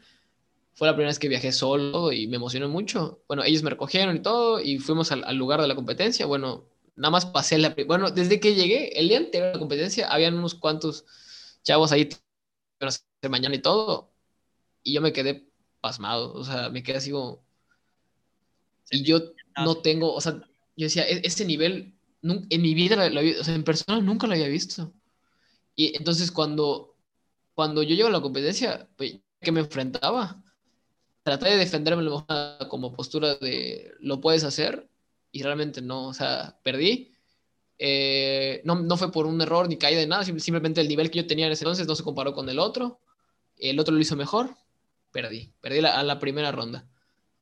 [0.74, 3.22] fue la primera vez que viajé solo y me emocioné mucho.
[3.28, 6.26] Bueno, ellos me recogieron y todo y fuimos al, al lugar de la competencia.
[6.26, 7.76] Bueno, nada más pasé la...
[7.88, 11.06] Bueno, desde que llegué, el día anterior de la competencia, habían unos cuantos
[11.64, 12.10] chavos ahí
[12.80, 14.12] hacer mañana y todo.
[14.84, 15.48] Y yo me quedé
[15.82, 17.44] pasmado, o sea, me quedé así como...
[18.90, 19.20] Y yo
[19.64, 20.34] no tengo, o sea,
[20.76, 21.46] yo decía, e-, este
[22.22, 24.94] nivel en mi vida, o sea, en persona nunca lo había visto.
[25.76, 26.96] Y entonces cuando,
[27.54, 30.44] cuando yo llego a la competencia, pues, que me enfrentaba,
[31.24, 32.10] traté de defenderme
[32.70, 34.90] como postura de lo puedes hacer
[35.32, 37.12] y realmente no, o sea, perdí.
[37.78, 41.20] Eh, no, no, fue por un error ni caída de nada, simplemente el nivel que
[41.20, 43.00] yo tenía en ese entonces no se comparó con el otro.
[43.58, 44.56] El otro lo hizo mejor,
[45.12, 46.88] perdí, perdí la, a la primera ronda.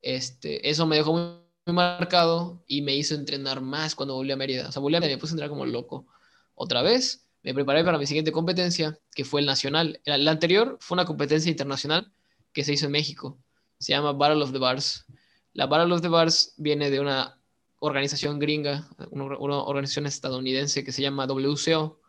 [0.02, 1.38] Este, eso me dejó muy
[1.73, 4.69] marcado y me hizo entrenar más cuando volví a Mérida.
[4.69, 6.05] O sea, volví a Mérida, me puse a entrenar como loco.
[6.55, 10.01] Otra vez, me preparé para mi siguiente competencia, que fue el nacional.
[10.05, 12.12] La, anterior fue una competencia internacional
[12.51, 13.38] que se hizo en México.
[13.77, 15.05] Se llama Battle of the Bars.
[15.53, 17.39] La Battle of the Bars viene de una
[17.79, 21.99] organización gringa, una, organización estadounidense que se llama WCO,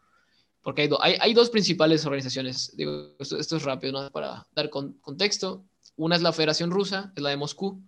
[0.62, 2.76] porque hay, dos principales organizaciones.
[2.76, 4.10] Digo, esto, es rápido, ¿no?
[4.10, 5.64] Para dar contexto.
[5.96, 7.80] Una es la Federación Rusa, es la de Moscú,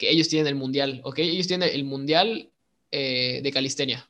[0.00, 1.18] que ellos tienen el mundial, ¿ok?
[1.18, 2.50] Ellos tienen el mundial
[2.90, 4.08] eh, de calistenia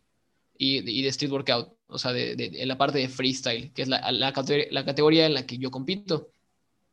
[0.56, 4.32] y, de street workout, o sea, de, la parte de freestyle, que es la, la,
[4.32, 6.30] categoría en la que yo compito.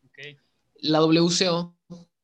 [0.09, 0.37] Okay.
[0.79, 1.75] La WCO,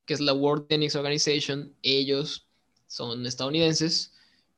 [0.08, 2.48] que es la World Tennis Organization, ellos
[2.88, 4.12] son estadounidenses.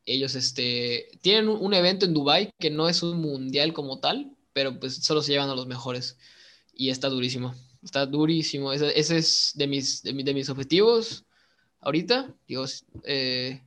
[0.06, 4.80] Ellos este, tienen un, evento en Dubai que no es un mundial como tal, pero
[4.80, 6.18] pues solo se llevan a los mejores.
[6.74, 7.54] Y está durísimo.
[7.84, 8.72] Está durísimo.
[8.72, 11.26] Ese, ese es de mis, de, de mis objetivos
[11.86, 12.66] ahorita, digo,
[13.04, 13.62] eh,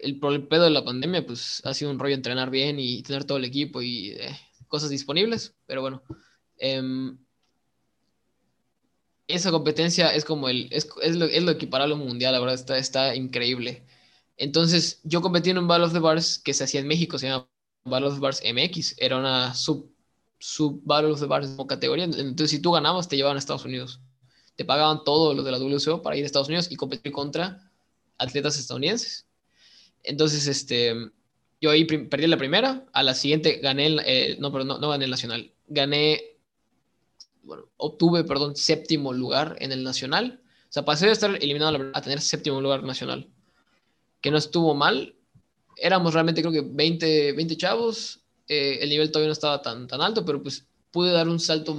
[0.00, 3.38] el, pedo de la pandemia, pues ha sido un rollo entrenar bien y tener todo
[3.38, 6.02] el equipo y eh, cosas disponibles, pero bueno.
[6.58, 7.18] Em,
[9.28, 12.78] esa competencia es como el, es, lo, es lo equiparable un mundial, la verdad, está,
[12.78, 13.84] está increíble.
[14.36, 17.28] Entonces, yo competí en un Battle of the Bars que se hacía en México, se
[17.28, 17.48] llama
[17.84, 19.92] Battle of the Bars MX, era una sub,
[20.38, 23.66] sub Battle of the Bars como categoría, entonces si tú ganabas te llevaban a Estados
[23.66, 24.00] Unidos,
[24.60, 27.72] te pagaban todo lo de la WCO para ir a Estados Unidos y competir contra
[28.18, 29.26] atletas estadounidenses.
[30.02, 30.94] Entonces, este,
[31.62, 35.06] yo ahí perdí la primera, a la siguiente gané, el, eh, no, pero no, gané
[35.06, 36.36] el nacional, gané
[37.42, 40.42] bueno, obtuve, perdón, séptimo lugar en el nacional.
[40.68, 43.30] O sea, pasé de estar eliminado a tener séptimo lugar nacional.
[44.20, 45.16] Que no estuvo mal.
[45.78, 48.20] Éramos realmente, creo que 20, 20 chavos.
[48.46, 51.76] Eh, el nivel todavía no estaba tan, tan alto, pero pues pude dar un salto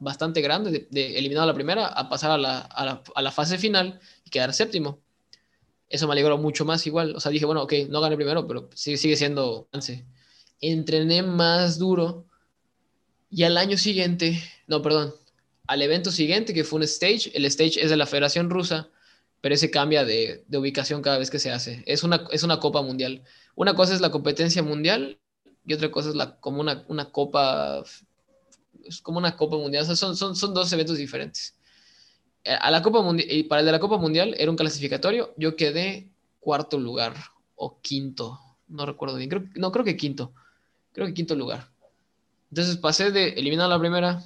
[0.00, 3.32] bastante grande de, eliminado a la primera a pasar a la, a, la, a la,
[3.32, 5.00] fase final y quedar séptimo.
[5.88, 7.14] Eso me alegró mucho más igual.
[7.16, 9.68] O sea, dije, bueno, ok, no gané primero, pero sigue, sigue siendo.
[10.60, 12.26] Entrené más duro
[13.30, 15.14] y al año siguiente, no, perdón,
[15.66, 18.90] al evento siguiente, que fue un stage, el stage es de la Federación Rusa,
[19.40, 21.82] pero ese cambia de, de ubicación cada vez que se hace.
[21.86, 23.22] Es una, es una copa mundial.
[23.54, 25.18] Una cosa es la competencia mundial
[25.64, 27.82] y otra cosa es la, como una, una copa,
[28.84, 29.82] es como una copa mundial.
[29.82, 31.56] O sea, son, son, son dos eventos diferentes.
[32.44, 35.54] A la Copa Mundial, y para el de la Copa Mundial era un clasificatorio, yo
[35.54, 37.14] quedé cuarto lugar
[37.54, 40.32] o quinto, no recuerdo bien, creo, no creo que quinto,
[40.92, 41.70] creo que quinto lugar.
[42.50, 44.24] Entonces pasé de eliminar la primera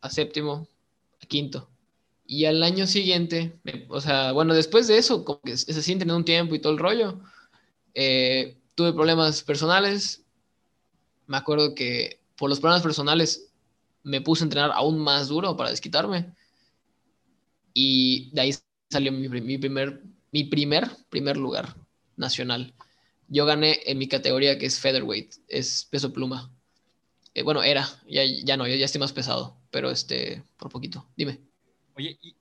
[0.00, 0.68] a séptimo,
[1.20, 1.68] a quinto.
[2.24, 6.16] Y al año siguiente, o sea, bueno, después de eso, como que se sienten en
[6.16, 7.20] un tiempo y todo el rollo,
[7.94, 10.24] eh, tuve problemas personales.
[11.26, 13.49] Me acuerdo que por los problemas personales
[14.02, 16.34] me puse a entrenar aún más duro para desquitarme.
[17.74, 18.54] Y de ahí
[18.88, 21.76] salió mi, mi primer, mi primer, primer lugar
[22.16, 22.74] nacional.
[23.28, 26.52] Yo gané en mi categoría que es featherweight, es peso pluma.
[27.34, 31.08] Eh, bueno, era, ya, ya no, ya, ya, estoy más pesado, pero este, por poquito.
[31.16, 31.38] Dime.
[31.94, 32.34] Oye, y,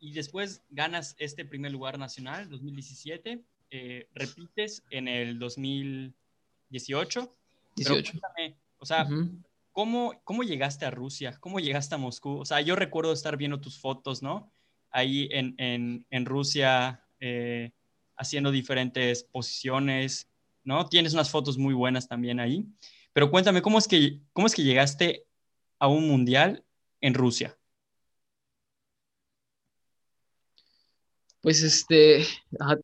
[0.00, 7.36] y después ganas este primer lugar nacional, 2017, eh, repites en el 2018.
[7.76, 8.12] 18.
[8.12, 9.44] Cuéntame, o sea, uh -huh.
[9.72, 11.36] ¿Cómo, ¿cómo llegaste a Rusia?
[11.40, 12.38] ¿Cómo llegaste a Moscú?
[12.40, 14.52] O sea, yo recuerdo estar viendo tus fotos, ¿no?
[14.90, 17.72] Ahí en, en, en Rusia, eh,
[18.16, 20.30] haciendo diferentes posiciones,
[20.64, 20.88] ¿no?
[20.88, 22.66] Tienes unas fotos muy buenas también ahí.
[23.12, 25.26] Pero cuéntame, ¿cómo es que, cómo es que llegaste
[25.78, 26.64] a un mundial
[27.00, 27.58] en Rusia?
[31.40, 32.24] Pues este,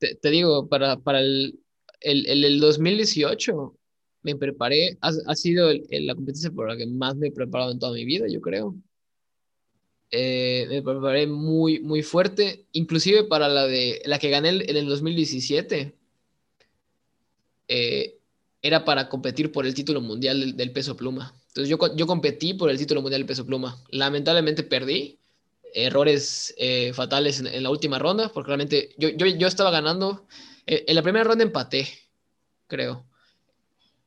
[0.00, 1.60] te, te digo, para, para el,
[2.00, 3.77] el, el, el, 2018
[4.22, 7.70] me preparé, ha, ha sido el, la competencia por la que más me he preparado
[7.72, 8.74] en toda mi vida, yo creo.
[10.10, 14.86] Eh, me preparé muy, muy fuerte, inclusive para la de la que gané en el
[14.86, 15.94] 2017.
[17.68, 18.18] Eh,
[18.62, 21.34] era para competir por el título mundial del, del, peso pluma.
[21.48, 23.82] Entonces yo, yo competí por el título mundial del peso pluma.
[23.90, 25.18] Lamentablemente perdí,
[25.74, 30.26] errores eh, fatales en, en, la última ronda, porque realmente yo, yo, yo estaba ganando.
[30.66, 31.88] Eh, en la primera ronda empaté,
[32.66, 33.07] creo.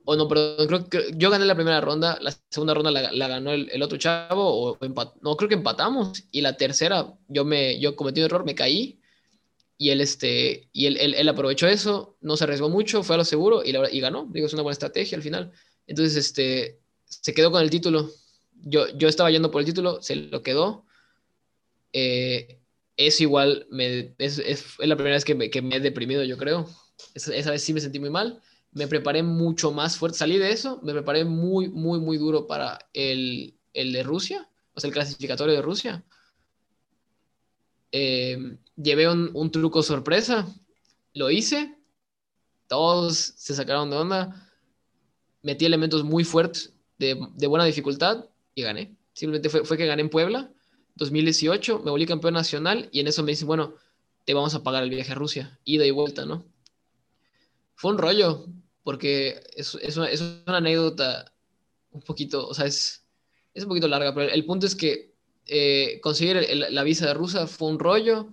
[0.03, 3.51] O no, perdón, creo que yo gané la primera ronda, la segunda ronda la, ganó
[3.51, 4.77] el, otro chavo, o
[5.21, 6.23] no, creo que empatamos.
[6.31, 9.01] Y la tercera, yo, me, yo cometí un error, me caí
[9.81, 13.25] y él, este, y él, él, aprovechó eso, no se arriesgó mucho, fue a lo
[13.25, 14.27] seguro y, ganó.
[14.31, 15.51] Digo, es una buena estrategia al final.
[15.87, 18.07] Entonces, este, se quedó con el título.
[18.63, 20.85] Yo, yo estaba yendo por el título, se lo quedó.
[21.93, 22.59] Eh,
[22.95, 26.23] es igual, me, es, es, es, la primera vez que me, que me he deprimido,
[26.23, 26.69] yo creo.
[27.15, 28.39] Esa, esa, vez sí me sentí muy mal.
[28.71, 30.17] Me preparé mucho más fuerte.
[30.17, 34.79] Salí de eso, me preparé muy, muy, muy duro para el, el de Rusia, o
[34.79, 36.03] sea, el clasificatorio de Rusia
[37.91, 40.47] eh, llevé un, un, truco sorpresa,
[41.13, 41.75] lo hice,
[42.67, 44.49] todos se sacaron de onda,
[45.41, 48.95] metí elementos muy fuertes de, de buena dificultad y gané.
[49.13, 50.51] Simplemente fue, fue, que gané en Puebla,
[50.95, 53.75] 2018, me volví campeón nacional y en eso me dicen, bueno,
[54.25, 56.45] te vamos a pagar el viaje a Rusia, ida y vuelta, ¿no?
[57.75, 58.45] Fue un rollo,
[58.83, 61.31] porque es, es, una, es una anécdota
[61.91, 63.05] un poquito, o sea, es,
[63.53, 65.11] es un poquito larga, pero el punto es que
[65.47, 68.29] eh, conseguir el, la visa de rusa fue un rollo.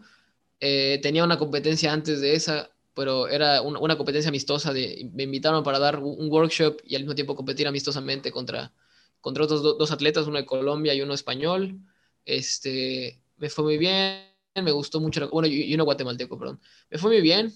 [0.60, 4.72] Eh, tenía una competencia antes de esa, pero era una, una, competencia amistosa.
[4.72, 8.72] De, me invitaron para dar un workshop y al mismo tiempo competir amistosamente contra,
[9.20, 11.78] contra otros do, dos atletas, uno de Colombia y uno español.
[12.24, 16.60] Este, me fue muy bien, me gustó mucho, bueno, y uno guatemalteco, perdón.
[16.90, 17.52] Me fue muy bien,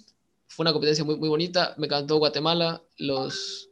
[0.55, 3.71] fue una competencia muy, muy bonita, me encantó Guatemala, los,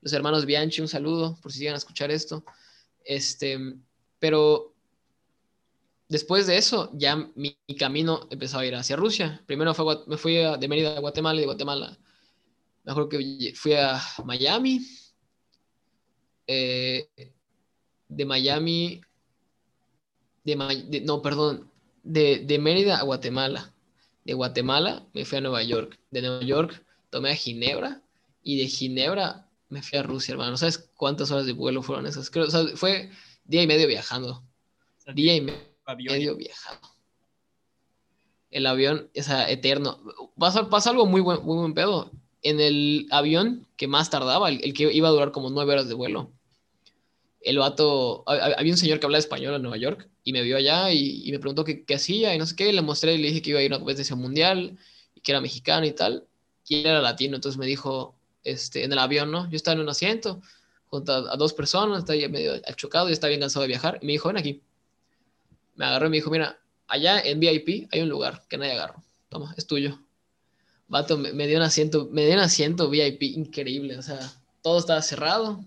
[0.00, 2.44] los hermanos Bianchi, un saludo por si llegan a escuchar esto.
[3.04, 3.58] Este,
[4.18, 4.74] pero
[6.08, 9.42] después de eso, ya mi, mi, camino empezó a ir hacia Rusia.
[9.44, 11.98] Primero fue, me fui de Mérida a Guatemala y de Guatemala
[12.84, 14.80] Me acuerdo que fui a Miami.
[16.46, 17.06] Eh,
[18.08, 19.02] de Miami.
[20.42, 21.70] De, no, perdón.
[22.02, 23.73] De, de Mérida a Guatemala.
[24.24, 25.98] De Guatemala me fui a Nueva York.
[26.10, 28.02] De Nueva York tomé a Ginebra.
[28.42, 30.56] Y de Ginebra me fui a Rusia, hermano.
[30.56, 32.30] ¿Sabes cuántas horas de vuelo fueron esas?
[32.30, 33.10] Creo, o sea, fue
[33.44, 34.42] día y medio viajando.
[35.14, 36.88] día y medio viajando.
[38.50, 40.00] El avión, es eterno.
[40.38, 42.12] Pasa, pasa algo muy buen, muy buen pedo.
[42.42, 45.94] En el avión que más tardaba, el, que iba a durar como nueve horas de
[45.94, 46.30] vuelo,
[47.44, 50.90] el vato, había un señor que hablaba español en Nueva York y me vio allá
[50.92, 53.50] y, me preguntó qué, hacía y no sé qué, le mostré y le dije que
[53.50, 54.78] iba a ir a una competición mundial
[55.14, 56.26] y que era mexicano y tal,
[56.66, 59.48] y él era latino, entonces me dijo, este, en el avión, ¿no?
[59.50, 60.40] Yo estaba en un asiento
[60.86, 63.98] junto a, dos personas, estaba medio chocado y estaba bien cansado de viajar.
[64.00, 64.62] Y me dijo, ven aquí.
[65.74, 69.02] Me agarró y me dijo, mira, allá en VIP hay un lugar que nadie agarro.
[69.28, 69.98] Toma, es tuyo.
[70.86, 73.98] Vato, me, dio un asiento, me dio un asiento VIP increíble.
[73.98, 74.20] O sea,
[74.62, 75.64] todo estaba cerrado.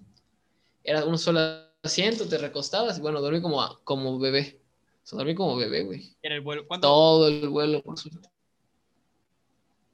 [0.83, 4.61] Era un solo asiento, te recostabas y bueno, dormí como, como bebé.
[5.03, 6.15] O sea, dormí como bebé, güey.
[6.21, 6.65] ¿En el vuelo?
[6.81, 8.29] Todo el vuelo, por supuesto.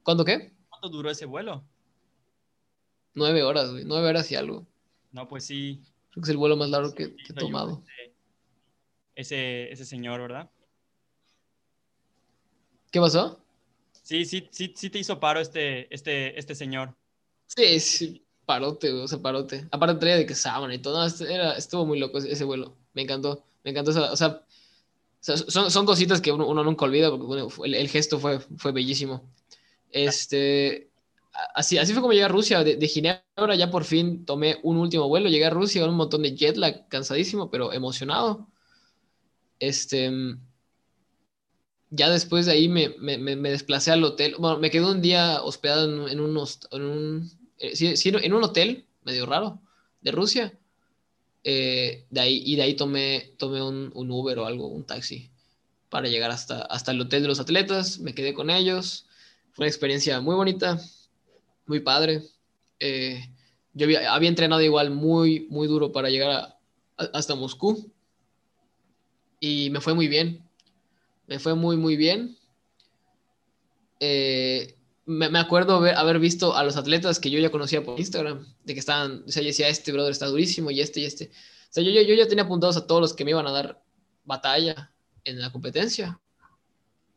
[0.02, 0.52] ¿Cuánto qué?
[0.68, 1.64] ¿Cuánto duró ese vuelo?
[3.14, 3.84] Nueve horas, güey.
[3.84, 4.66] Nueve horas y algo.
[5.12, 5.82] No, pues sí.
[6.10, 7.82] Creo que es el vuelo más largo que, he tomado.
[9.14, 10.50] Ese, ese señor, ¿verdad?
[12.90, 13.40] ¿Qué pasó?
[14.02, 16.94] Sí, sí, sí, sí te hizo paro este, este, este señor.
[17.46, 19.66] Sí, sí, parote, o sea, parote.
[19.70, 22.76] Aparte traía de que sábana y todo, era, estuvo muy loco ese, vuelo.
[22.92, 23.90] Me encantó, me encantó.
[23.90, 24.44] o sea,
[25.20, 29.22] son, son, cositas que uno, nunca olvida, porque el, gesto fue, fue bellísimo.
[29.90, 30.90] Este,
[31.54, 32.62] así, así fue como llegué a Rusia.
[32.62, 35.30] De, de, Ginebra ya por fin tomé un último vuelo.
[35.30, 38.48] Llegué a Rusia con un montón de jet lag, cansadísimo, pero emocionado.
[39.58, 40.10] Este,
[41.88, 44.36] ya después de ahí me, me, me desplacé al hotel.
[44.38, 47.30] Bueno, me quedé un día hospedado en, en, unos, en, un,
[47.72, 49.60] eh, sí, en un hotel medio raro
[50.00, 50.58] de Rusia.
[51.44, 55.30] Eh, de ahí, y de ahí tomé, tomé un, un, Uber o algo, un taxi,
[55.90, 57.98] para llegar hasta, hasta el hotel de los atletas.
[57.98, 59.06] Me quedé con ellos.
[59.52, 60.80] Fue una experiencia muy bonita
[61.66, 62.22] muy padre.
[62.80, 63.28] Eh,
[63.72, 66.58] yo había, entrenado igual muy, muy duro para llegar
[66.96, 67.90] hasta Moscú
[69.40, 70.42] y me fue muy bien.
[71.26, 72.36] Me fue muy, muy bien.
[74.00, 78.74] Eh, me, acuerdo haber, visto a los atletas que yo ya conocía por Instagram, de
[78.74, 81.26] que estaban, o sea, yo decía, este brother está durísimo y este y este.
[81.26, 83.82] O sea, yo, yo ya tenía apuntados a todos los que me iban a dar
[84.24, 84.92] batalla
[85.24, 86.20] en la competencia.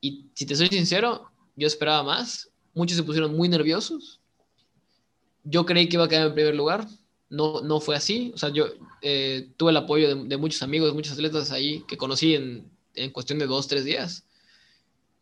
[0.02, 2.50] Y si te soy sincero, yo esperaba más.
[2.74, 4.20] Muchos se pusieron muy nerviosos
[5.50, 6.88] yo creí que iba a quedar en primer lugar,
[7.30, 8.32] no, no fue así.
[8.36, 8.68] O sea, yo
[9.02, 13.40] eh, tuve el apoyo de, muchos amigos, muchos atletas ahí que conocí en, en, cuestión
[13.40, 14.26] de dos, tres días,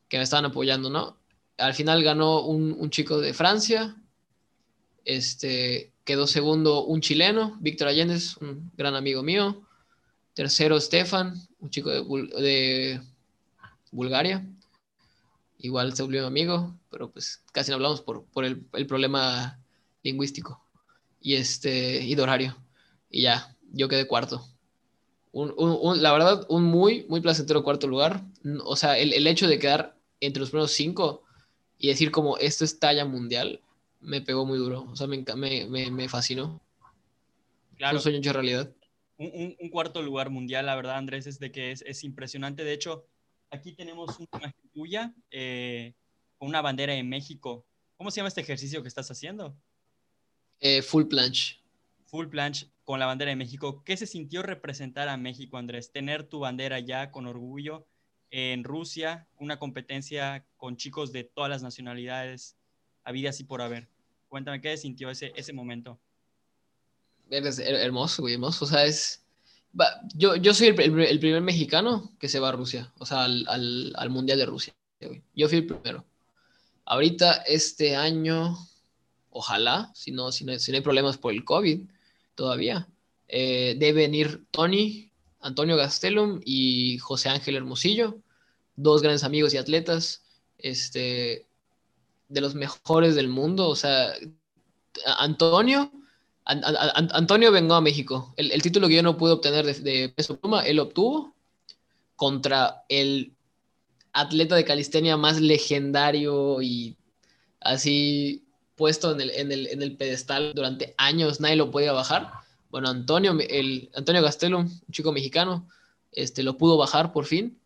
[0.10, 1.18] que me estaban apoyando, ¿no?
[1.58, 3.96] Al final ganó un, chico de Francia,
[5.06, 9.62] este, quedó segundo un chileno, Víctor Allende, un gran amigo mío.
[10.34, 13.02] Tercero, Stefan, un chico de,
[13.92, 14.46] Bulgaria.
[15.60, 19.58] Igual se volvió mi amigo, pero pues casi no hablamos por, el, el problema
[20.04, 20.62] lingüístico
[21.26, 22.56] y, este, y de horario.
[23.10, 24.48] Y ya, yo quedé cuarto.
[25.34, 28.24] la verdad, un muy, muy placentero cuarto lugar.
[28.64, 31.24] O sea, el, hecho de quedar entre los primeros cinco
[31.78, 33.62] y decir como esto es talla mundial,
[34.02, 34.84] me pegó muy duro.
[34.90, 35.24] O sea, me,
[35.68, 36.62] me, me, fascinó.
[37.78, 37.98] Claro.
[37.98, 38.72] un sueño hecho realidad.
[39.18, 42.64] Un, un, cuarto lugar mundial, la verdad, Andrés, es de que es, es impresionante.
[42.64, 43.08] De hecho,
[43.50, 45.94] aquí tenemos una imagen tuya eh,
[46.38, 47.66] con una bandera de México.
[47.98, 49.56] ¿Cómo se llama este ejercicio que estás haciendo?
[50.60, 51.60] Eh, full planche.
[52.06, 53.84] Full planche con la bandera de México.
[53.84, 55.92] ¿Qué se sintió representar a México, Andrés?
[55.92, 57.88] Tener tu bandera ya con orgullo
[58.32, 62.56] en Rusia, una competencia con chicos de todas las nacionalidades,
[63.04, 63.88] habidas y por haber.
[64.28, 66.00] Cuéntame, ¿qué sintió ese, ese momento?
[67.30, 68.66] Hermoso, güey, hermoso.
[68.66, 69.24] O sea, es...
[70.16, 73.94] Yo, yo soy el, primer mexicano que se va a Rusia, o sea, al, al,
[73.98, 74.74] al Mundial de Rusia.
[75.34, 76.06] Yo fui el primero.
[76.86, 78.58] Ahorita, este año,
[79.32, 81.82] ojalá, si no, si no, hay problemas por el COVID
[82.36, 82.88] todavía,
[83.28, 85.12] eh, deben ir Tony,
[85.46, 88.18] Antonio Gastelum y José Ángel Hermosillo,
[88.76, 90.24] dos grandes amigos y atletas,
[90.58, 91.46] este,
[92.30, 93.70] de los mejores del mundo.
[93.70, 94.14] O sea,
[95.20, 95.92] Antonio,
[96.46, 98.34] Antonio vengó a México.
[98.38, 101.36] El, título que yo no pude obtener de, de peso pluma, él obtuvo
[102.16, 103.36] contra el
[104.14, 106.98] atleta de calistenia más legendario y
[107.60, 112.45] así puesto en el, en el, en el pedestal durante años, nadie lo podía bajar.
[112.70, 115.68] Bueno, Antonio, el, Antonio Castelo, un chico mexicano,
[116.12, 117.60] este, lo pudo bajar por fin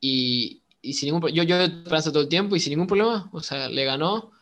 [0.00, 3.40] y, y sin ningún yo yo esperanza todo el tiempo y sin ningún problema, o
[3.40, 4.32] sea, le ganó,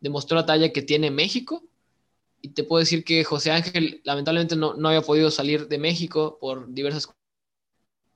[0.00, 1.62] demostró la talla que tiene México
[2.40, 6.38] y te puedo decir que José Ángel lamentablemente no, no había podido salir de México
[6.40, 7.20] por diversas cosas,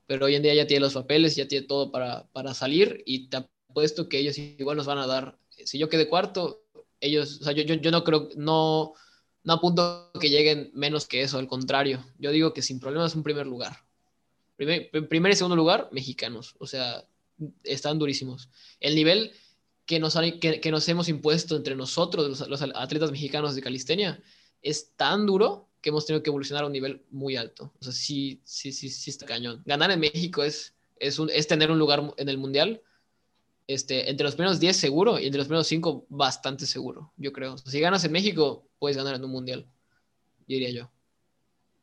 [0.07, 3.28] pero hoy en día ya tiene los papeles, ya tiene todo para, para salir y
[3.28, 6.64] te apuesto que ellos igual nos van a dar, si yo quedé cuarto,
[7.00, 8.94] ellos, o sea, yo, yo, yo no creo, no,
[9.47, 13.22] no apunto que lleguen menos que eso, al contrario, yo digo que sin problemas un
[13.22, 13.84] primer lugar.
[14.57, 17.07] Primer, primer y segundo lugar, mexicanos, o sea,
[17.62, 18.51] están durísimos.
[18.80, 19.30] El nivel
[19.84, 20.16] que nos,
[20.88, 24.20] hemos impuesto entre nosotros, los, atletas mexicanos de calistenia,
[24.62, 27.72] es tan duro que hemos tenido que evolucionar a un nivel muy alto.
[27.78, 29.62] O sea, sí, sí, sí, sí está cañón.
[29.64, 32.82] Ganar en México es, es, es tener un lugar en el mundial.
[33.69, 37.59] Este, entre los primeros 10 seguro y entre los primeros 5 bastante seguro, yo creo.
[37.59, 39.67] Si ganas en México, puedes ganar en un mundial,
[40.47, 40.91] diría yo.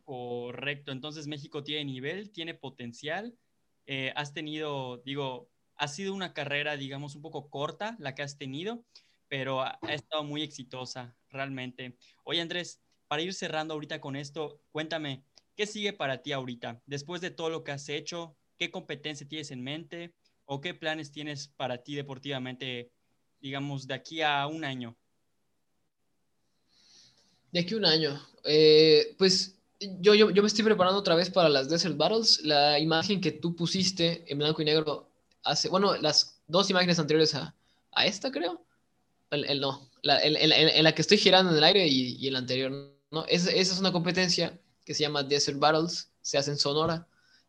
[0.06, 3.38] Correcto, entonces México tiene nivel, tiene potencial.
[3.86, 8.38] Eh, has tenido, digo, ha sido una carrera, digamos, un poco corta la que has
[8.38, 8.86] tenido,
[9.28, 11.98] pero ha, estado muy exitosa, realmente.
[12.24, 15.26] Oye, Andrés, para ir cerrando ahorita con esto, cuéntame,
[15.56, 16.82] ¿qué sigue para ti ahorita?
[16.86, 20.14] Después de todo lo que has hecho, ¿qué competencia tienes en mente
[20.54, 22.92] o qué planes tienes para ti deportivamente,
[23.42, 24.96] digamos, de aquí a un año?
[27.52, 28.22] De aquí a un año.
[28.46, 32.42] Eh, pues yo, yo, yo, me estoy preparando otra vez para las Desert Battles.
[32.44, 35.10] La imagen que tú pusiste en blanco y negro
[35.44, 37.56] hace, bueno, las dos imágenes anteriores a,
[37.92, 38.64] a esta, creo.
[39.32, 42.28] El, el no, la, el, en la que estoy girando en el aire y, y
[42.28, 42.72] en la anterior,
[43.10, 43.26] ¿no?
[43.26, 47.08] Es, esa es una competencia que se llama Desert Battles, se hace en Sonora,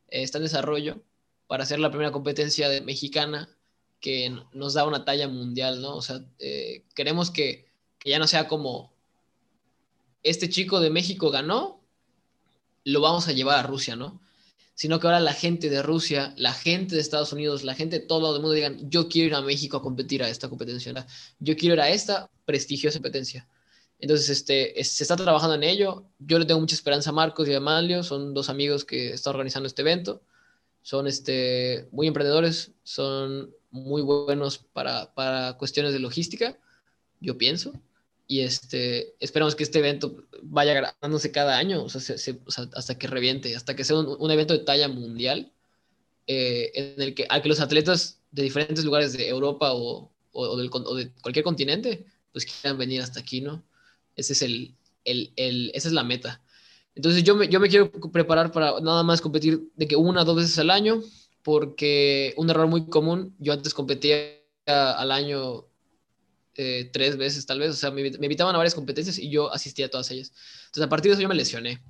[0.08, 1.02] eh, está en desarrollo
[1.46, 3.48] para hacer la primera competencia de, mexicana
[4.00, 5.96] que nos da una talla mundial, ¿no?
[5.96, 7.72] O sea, eh, queremos que,
[8.04, 8.92] ya no sea como
[10.22, 11.80] este chico de México ganó,
[12.84, 14.20] lo vamos a llevar a Rusia, ¿no?
[14.74, 18.06] Sino que ahora la gente de Rusia, la gente de Estados Unidos, la gente de
[18.06, 21.06] todo el mundo digan, yo quiero ir a México a competir a esta competencia,
[21.38, 23.48] yo quiero ir a esta prestigiosa competencia.
[23.98, 26.04] Entonces, este, se está trabajando en ello.
[26.18, 29.30] Yo le tengo mucha esperanza a Marcos y a Amalio, son dos amigos que están
[29.30, 30.20] organizando este evento.
[30.84, 36.56] Son este, muy emprendedores, son muy buenos para, para cuestiones de logística,
[37.20, 37.72] yo pienso
[38.26, 42.16] y este, esperamos que este evento vaya ganándose cada año, o sea,
[42.74, 45.52] hasta que reviente, hasta que sea un, evento de talla mundial,
[46.26, 50.56] eh, en el que, al que los atletas de diferentes lugares de Europa o, o,
[50.56, 53.62] del, o, de cualquier continente, pues quieran venir hasta aquí, ¿no?
[54.16, 54.74] Ese es el,
[55.04, 56.40] el, el, esa es la meta.
[56.94, 60.24] Entonces yo me, yo me quiero preparar para nada más competir de que una o
[60.24, 61.02] dos veces al año,
[61.42, 64.16] porque un error muy común, yo antes competía
[64.66, 65.66] al año
[66.56, 69.52] eh, tres veces tal vez, o sea, me, me, invitaban a varias competencias y yo
[69.52, 70.32] asistía a todas ellas.
[70.66, 71.82] Entonces, a partir de eso yo me lesioné.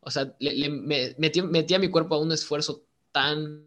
[0.00, 3.66] O sea, le, me metí, a mi cuerpo a un esfuerzo tan,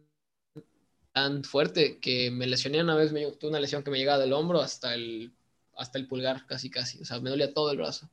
[1.11, 4.33] tan fuerte que me lesioné una vez, me, tuve una lesión que me llegaba del
[4.33, 5.33] hombro hasta el,
[5.75, 7.01] hasta el pulgar, casi, casi.
[7.01, 8.09] O sea, me dolía todo el brazo,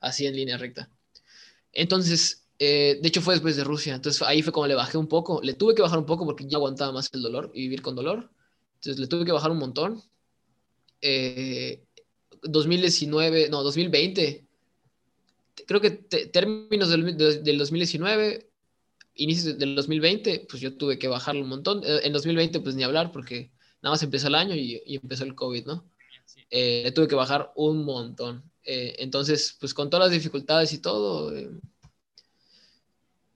[0.00, 0.90] así en línea recta.
[1.72, 5.06] Entonces, eh, de hecho fue después de Rusia, entonces ahí fue como le bajé un
[5.06, 7.82] poco, le tuve que bajar un poco porque ya aguantaba más el dolor y vivir
[7.82, 8.30] con dolor.
[8.76, 10.02] Entonces le tuve que bajar un montón
[12.42, 14.46] 2019, eh, no, 2020.
[15.66, 18.50] Creo que términos del, del, 2019,
[19.14, 21.82] inicios del 2020, pues yo tuve que bajarlo un montón.
[21.84, 23.50] Eh, en 2020, pues ni hablar, porque
[23.82, 25.84] nada más empezó el año y, y empezó el COVID, ¿no?
[26.50, 28.47] Eh, tuve que bajar un montón.
[28.70, 31.48] Eh, entonces, pues con todas las dificultades y todo, eh,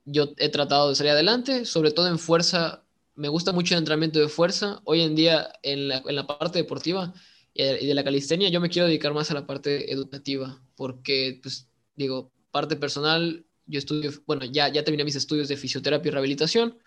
[0.04, 2.84] yo he tratado de salir adelante, sobre todo en fuerza.
[3.14, 4.82] Me gusta mucho el entrenamiento de fuerza.
[4.84, 7.14] Hoy en día, en la, en la parte deportiva,
[7.54, 11.66] y de la calistenia, yo me quiero dedicar más a la parte educativa, porque, pues,
[11.96, 16.78] digo, parte personal, yo estudio, bueno, ya, ya terminé mis estudios de fisioterapia y rehabilitación,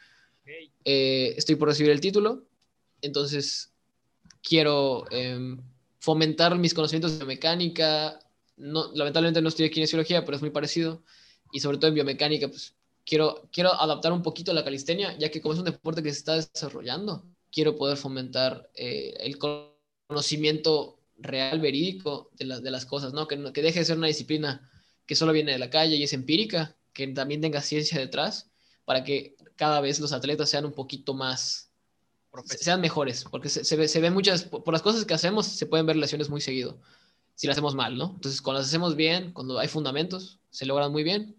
[0.84, 2.46] eh, estoy por recibir el título,
[3.02, 3.74] entonces
[4.42, 5.58] quiero eh,
[6.00, 8.20] fomentar mis conocimientos de mecánica,
[8.58, 11.04] no, lamentablemente no estudié kinesiología, pero es muy parecido,
[11.52, 12.76] y sobre todo en biomecánica, pues
[13.06, 16.20] quiero, quiero adaptar un poquito la calistenia, ya que como es un deporte que se
[16.20, 19.38] está desarrollando, quiero poder fomentar eh, el
[20.08, 23.28] conocimiento real, verídico de, la, de las cosas, ¿no?
[23.28, 24.70] Que, que deje de ser una disciplina
[25.06, 28.50] que solo viene de la calle y es empírica, que también tenga ciencia detrás,
[28.86, 31.72] para que cada vez los atletas sean un poquito más,
[32.46, 35.66] sean mejores, porque se, se, ve, se ve muchas, por las cosas que hacemos, se
[35.66, 36.80] pueden ver lesiones muy seguido,
[37.36, 38.12] si las hacemos mal, ¿no?
[38.16, 41.36] Entonces, cuando las hacemos bien, cuando hay fundamentos, se logran muy bien.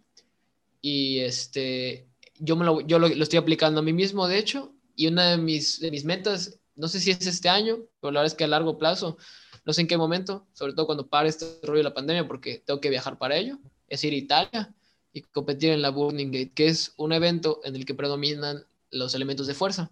[0.80, 4.72] Y este, yo, me lo, yo lo, lo estoy aplicando a mí mismo, de hecho,
[4.94, 8.20] y una de mis, de mis metas no sé si es este año, pero la
[8.20, 9.16] verdad es que a largo plazo,
[9.64, 12.62] no sé en qué momento, sobre todo cuando pare este rollo de la pandemia, porque
[12.64, 14.74] tengo que viajar para ello, es ir a Italia
[15.12, 19.14] y competir en la Burning Gate, que es un evento en el que predominan los
[19.14, 19.90] elementos de fuerza.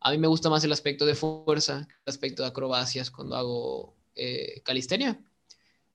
[0.00, 3.94] A mí me gusta más el aspecto de fuerza el aspecto de acrobacias cuando hago
[4.16, 5.18] eh, calistenia.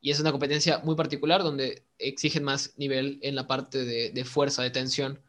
[0.02, 4.64] Y es una competencia muy particular donde exigen más nivel en la parte de, fuerza,
[4.64, 5.20] de tensión.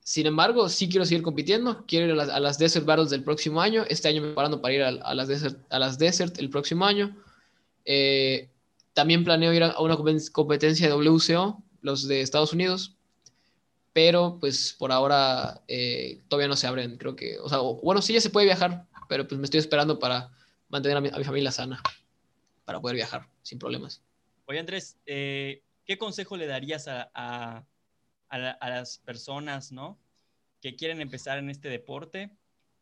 [0.00, 1.84] Sin embargo, sí quiero seguir compitiendo.
[1.86, 3.84] Quiero ir a las, Desert Battles del próximo año.
[3.88, 7.16] Este año me preparando para ir a, las, Desert, a las Desert el próximo año.
[7.84, 8.48] Eh,
[8.92, 12.94] también planeo ir a una competencia de WCO, los de Estados Unidos.
[13.92, 16.96] Pero pues por ahora eh, todavía no se abren.
[16.96, 19.98] Creo que, o sea, bueno, sí ya se puede viajar, pero pues me estoy esperando
[19.98, 20.30] para
[20.68, 21.80] mantener a mi, familia sana,
[22.64, 24.02] para poder viajar sin problemas.
[24.46, 27.64] Oye Andrés, eh, ¿qué consejo le darías a, a,
[28.28, 30.00] a, las personas, ¿no?
[30.60, 32.30] Que quieren empezar en este deporte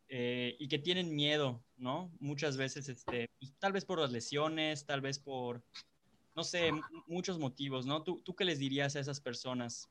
[0.09, 2.11] eh, y que tienen miedo, ¿no?
[2.19, 5.63] Muchas veces, este, tal vez por las lesiones, tal vez por,
[6.35, 6.71] no sé,
[7.05, 8.01] muchos motivos, ¿no?
[8.03, 9.87] ¿Tú, ¿Tú qué les dirías a esas personas?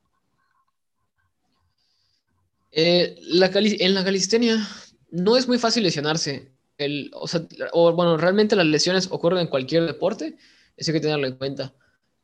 [2.73, 4.67] Eh, la en la calistenia
[5.11, 6.51] no es muy fácil lesionarse.
[6.79, 10.37] El, o sea, o, bueno, realmente las lesiones ocurren en cualquier deporte,
[10.77, 11.75] eso hay que tenerlo en cuenta.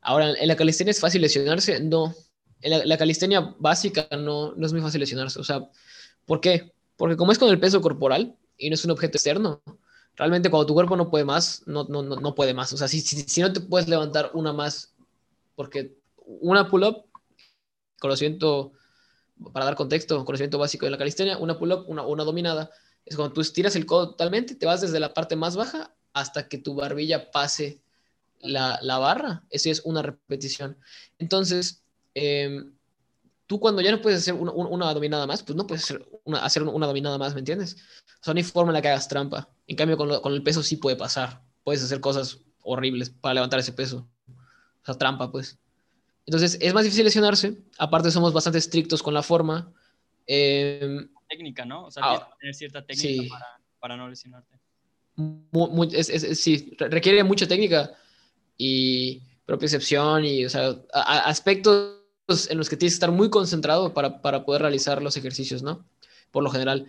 [0.00, 1.80] Ahora, ¿en la calistenia es fácil lesionarse?
[1.80, 2.14] No.
[2.60, 5.38] En la, calistenia básica no, no es muy fácil lesionarse.
[5.38, 5.68] O sea,
[6.26, 6.72] ¿por qué?
[6.96, 9.62] Porque como es con el peso corporal y no es un objeto externo,
[10.16, 12.72] realmente cuando tu cuerpo no puede más, no, no, no, no puede más.
[12.72, 14.94] O sea, si, si, si no te puedes levantar una más,
[15.54, 17.04] porque una pull-up,
[18.00, 18.72] conocimiento
[19.52, 22.70] para dar contexto, conocimiento básico de la calistenia, una pull-up, una, una dominada,
[23.04, 26.48] es cuando tú estiras el codo totalmente, te vas desde la parte más baja hasta
[26.48, 27.80] que tu barbilla pase
[28.40, 29.44] la, la barra.
[29.50, 30.78] Eso es una repetición.
[31.18, 31.82] Entonces,
[32.14, 32.72] em,
[33.46, 36.44] tú cuando ya no puedes hacer una, una, dominada más, pues no puedes hacer una,
[36.44, 37.76] hacer una dominada más, ¿me entiendes?
[38.20, 39.48] O sea, no hay forma en la que hagas trampa.
[39.66, 41.42] En cambio, con, con el peso sí puede pasar.
[41.64, 44.08] Puedes hacer cosas horribles para levantar ese peso.
[44.28, 45.58] O sea, trampa, pues.
[46.26, 47.58] Entonces, es más difícil lesionarse.
[47.78, 49.72] Aparte, somos bastante estrictos con la forma.
[50.26, 51.86] Em, técnica, ¿no?
[51.86, 54.58] O sea, ah, tienes que tener cierta técnica para, para, no lesionarte.
[56.34, 57.96] sí, requiere mucha técnica
[58.58, 61.94] y propiocepción y, o sea, aspectos
[62.50, 65.86] en los que tienes que estar muy concentrado para, para poder realizar los ejercicios, ¿no?
[66.30, 66.86] Por lo general.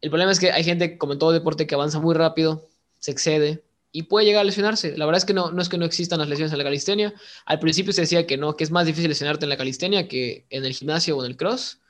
[0.00, 2.66] El problema es que hay gente, como en todo deporte, que avanza muy rápido,
[2.98, 4.96] se excede, y puede llegar a lesionarse.
[4.96, 7.14] La verdad es que no, no es que no existan las lesiones en la calistenia.
[7.46, 10.46] Al principio se decía que no, que es más difícil lesionarte en la calistenia que
[10.50, 11.80] en el gimnasio o en el cross.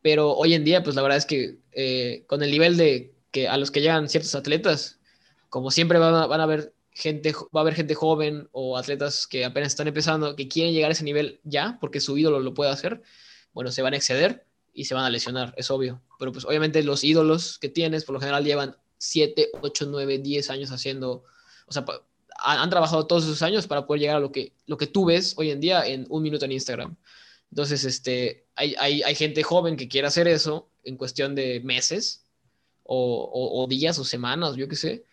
[0.00, 3.48] Pero hoy en día, pues la verdad es que eh, con el nivel de que
[3.48, 4.98] a los que llegan ciertos atletas,
[5.50, 9.28] como siempre van a, van a haber gente, va a haber gente joven o atletas
[9.28, 12.54] que apenas están empezando, que quieren llegar a ese nivel ya, porque su ídolo lo
[12.54, 13.02] puede hacer,
[13.52, 16.02] bueno, se van a exceder y se van a lesionar, es obvio.
[16.18, 20.50] Pero pues obviamente los ídolos que tienes por lo general llevan 7, 8, 9, 10
[20.50, 21.22] años haciendo,
[21.66, 21.84] o sea,
[22.40, 25.34] han, trabajado todos esos años para poder llegar a lo que, lo que tú ves
[25.36, 26.96] hoy en día en un minuto en Instagram.
[27.50, 32.26] Entonces, este, hay, hay, hay gente joven que quiere hacer eso en cuestión de meses
[32.82, 35.04] o, o, días o semanas, yo qué sé,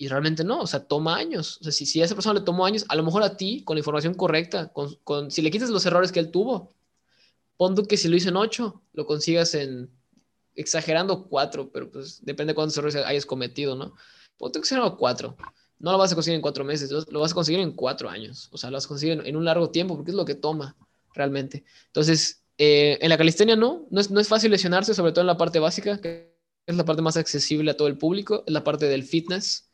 [0.00, 1.58] y realmente no, o sea, toma años.
[1.60, 3.62] O sea, si, si a esa persona le tomó años, a lo mejor a ti,
[3.64, 6.72] con la información correcta, con, con, si le quitas los errores que él tuvo,
[7.58, 9.90] pon que si lo hizo en 8, lo consigas en
[10.54, 13.94] exagerando cuatro, pero pues depende de cuántos errores hayas cometido, ¿no?
[14.38, 15.36] Ponte que sea cuatro.
[15.78, 18.48] No lo vas a conseguir en cuatro meses, lo vas a conseguir en cuatro años.
[18.52, 20.78] O sea, lo vas a conseguir en, un largo tiempo, porque es lo que toma
[21.12, 21.62] realmente.
[21.88, 25.26] Entonces, eh, en la calistenia no, no es, no es fácil lesionarse, sobre todo en
[25.26, 26.34] la parte básica, que
[26.66, 29.69] es la parte más accesible a todo el público, es la parte del fitness,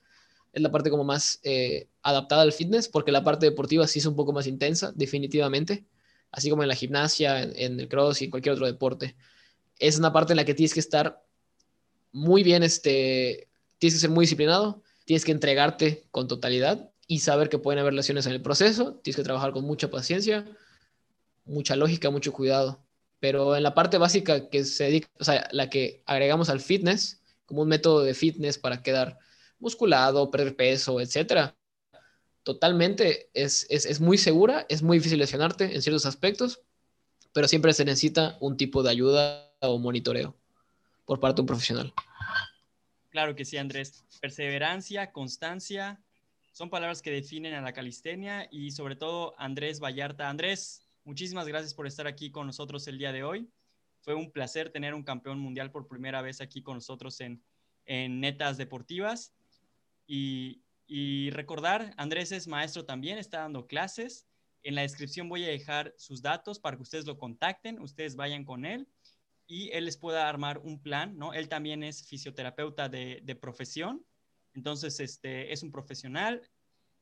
[0.57, 4.07] es la parte como más eh, adaptada al fitness, porque la parte deportiva sí es
[4.07, 5.85] un poco más intensa, definitivamente,
[6.33, 9.15] así como en la gimnasia, en el cross y en cualquier otro deporte
[9.79, 11.23] es una parte en la que tienes que estar
[12.13, 13.49] muy bien, este,
[13.79, 17.95] tienes que ser muy disciplinado, tienes que entregarte con totalidad y saber que pueden haber
[17.95, 20.47] lesiones en el proceso, tienes que trabajar con mucha paciencia,
[21.45, 22.83] mucha lógica, mucho cuidado.
[23.21, 27.23] Pero en la parte básica que se dedica, o sea, la que agregamos al fitness,
[27.47, 29.19] como un método de fitness para quedar
[29.59, 31.57] musculado, perder peso, etcétera,
[32.43, 36.61] totalmente es, es, es muy segura, es muy difícil lesionarte en ciertos aspectos,
[37.33, 40.37] pero siempre se necesita un tipo de ayuda o monitoreo
[41.05, 41.93] por parte de un profesional.
[43.11, 44.05] Claro que sí, Andrés.
[44.21, 46.01] Perseverancia, constancia,
[46.57, 50.31] son palabras que definen a la calistenia y sobre todo Andrés Vallarta.
[50.31, 53.51] Andrés, muchísimas gracias por estar aquí con nosotros el día de hoy.
[54.01, 57.43] Fue un placer tener un campeón mundial por primera vez aquí con nosotros en,
[57.85, 59.35] en Netas Deportivas.
[60.07, 64.27] Y, recordar, Andrés es maestro también, está dando clases.
[64.63, 68.45] En la descripción voy a dejar sus datos para que ustedes lo contacten, ustedes vayan
[68.45, 68.89] con él
[69.47, 71.33] y él les pueda armar un plan, ¿no?
[71.33, 74.05] Él también es fisioterapeuta de, profesión,
[74.55, 76.43] entonces este, es un profesional,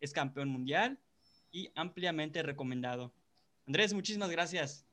[0.01, 0.99] es campeón mundial
[1.51, 3.15] y ampliamente recomendado.
[3.67, 4.85] Andrés, muchísimas gracias.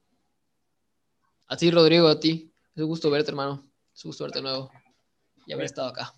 [1.47, 2.53] A ti, Rodrigo, a ti.
[2.73, 3.69] Es un gusto verte, hermano.
[3.93, 4.71] Es un gusto verte nuevo
[5.45, 6.13] y haber estado acá.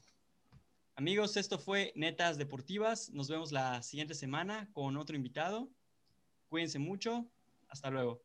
[0.96, 3.10] Amigos, esto fue Netas Deportivas.
[3.10, 5.72] Nos vemos la siguiente semana con otro invitado.
[6.50, 7.26] Cuídense mucho.
[7.68, 8.22] Hasta luego.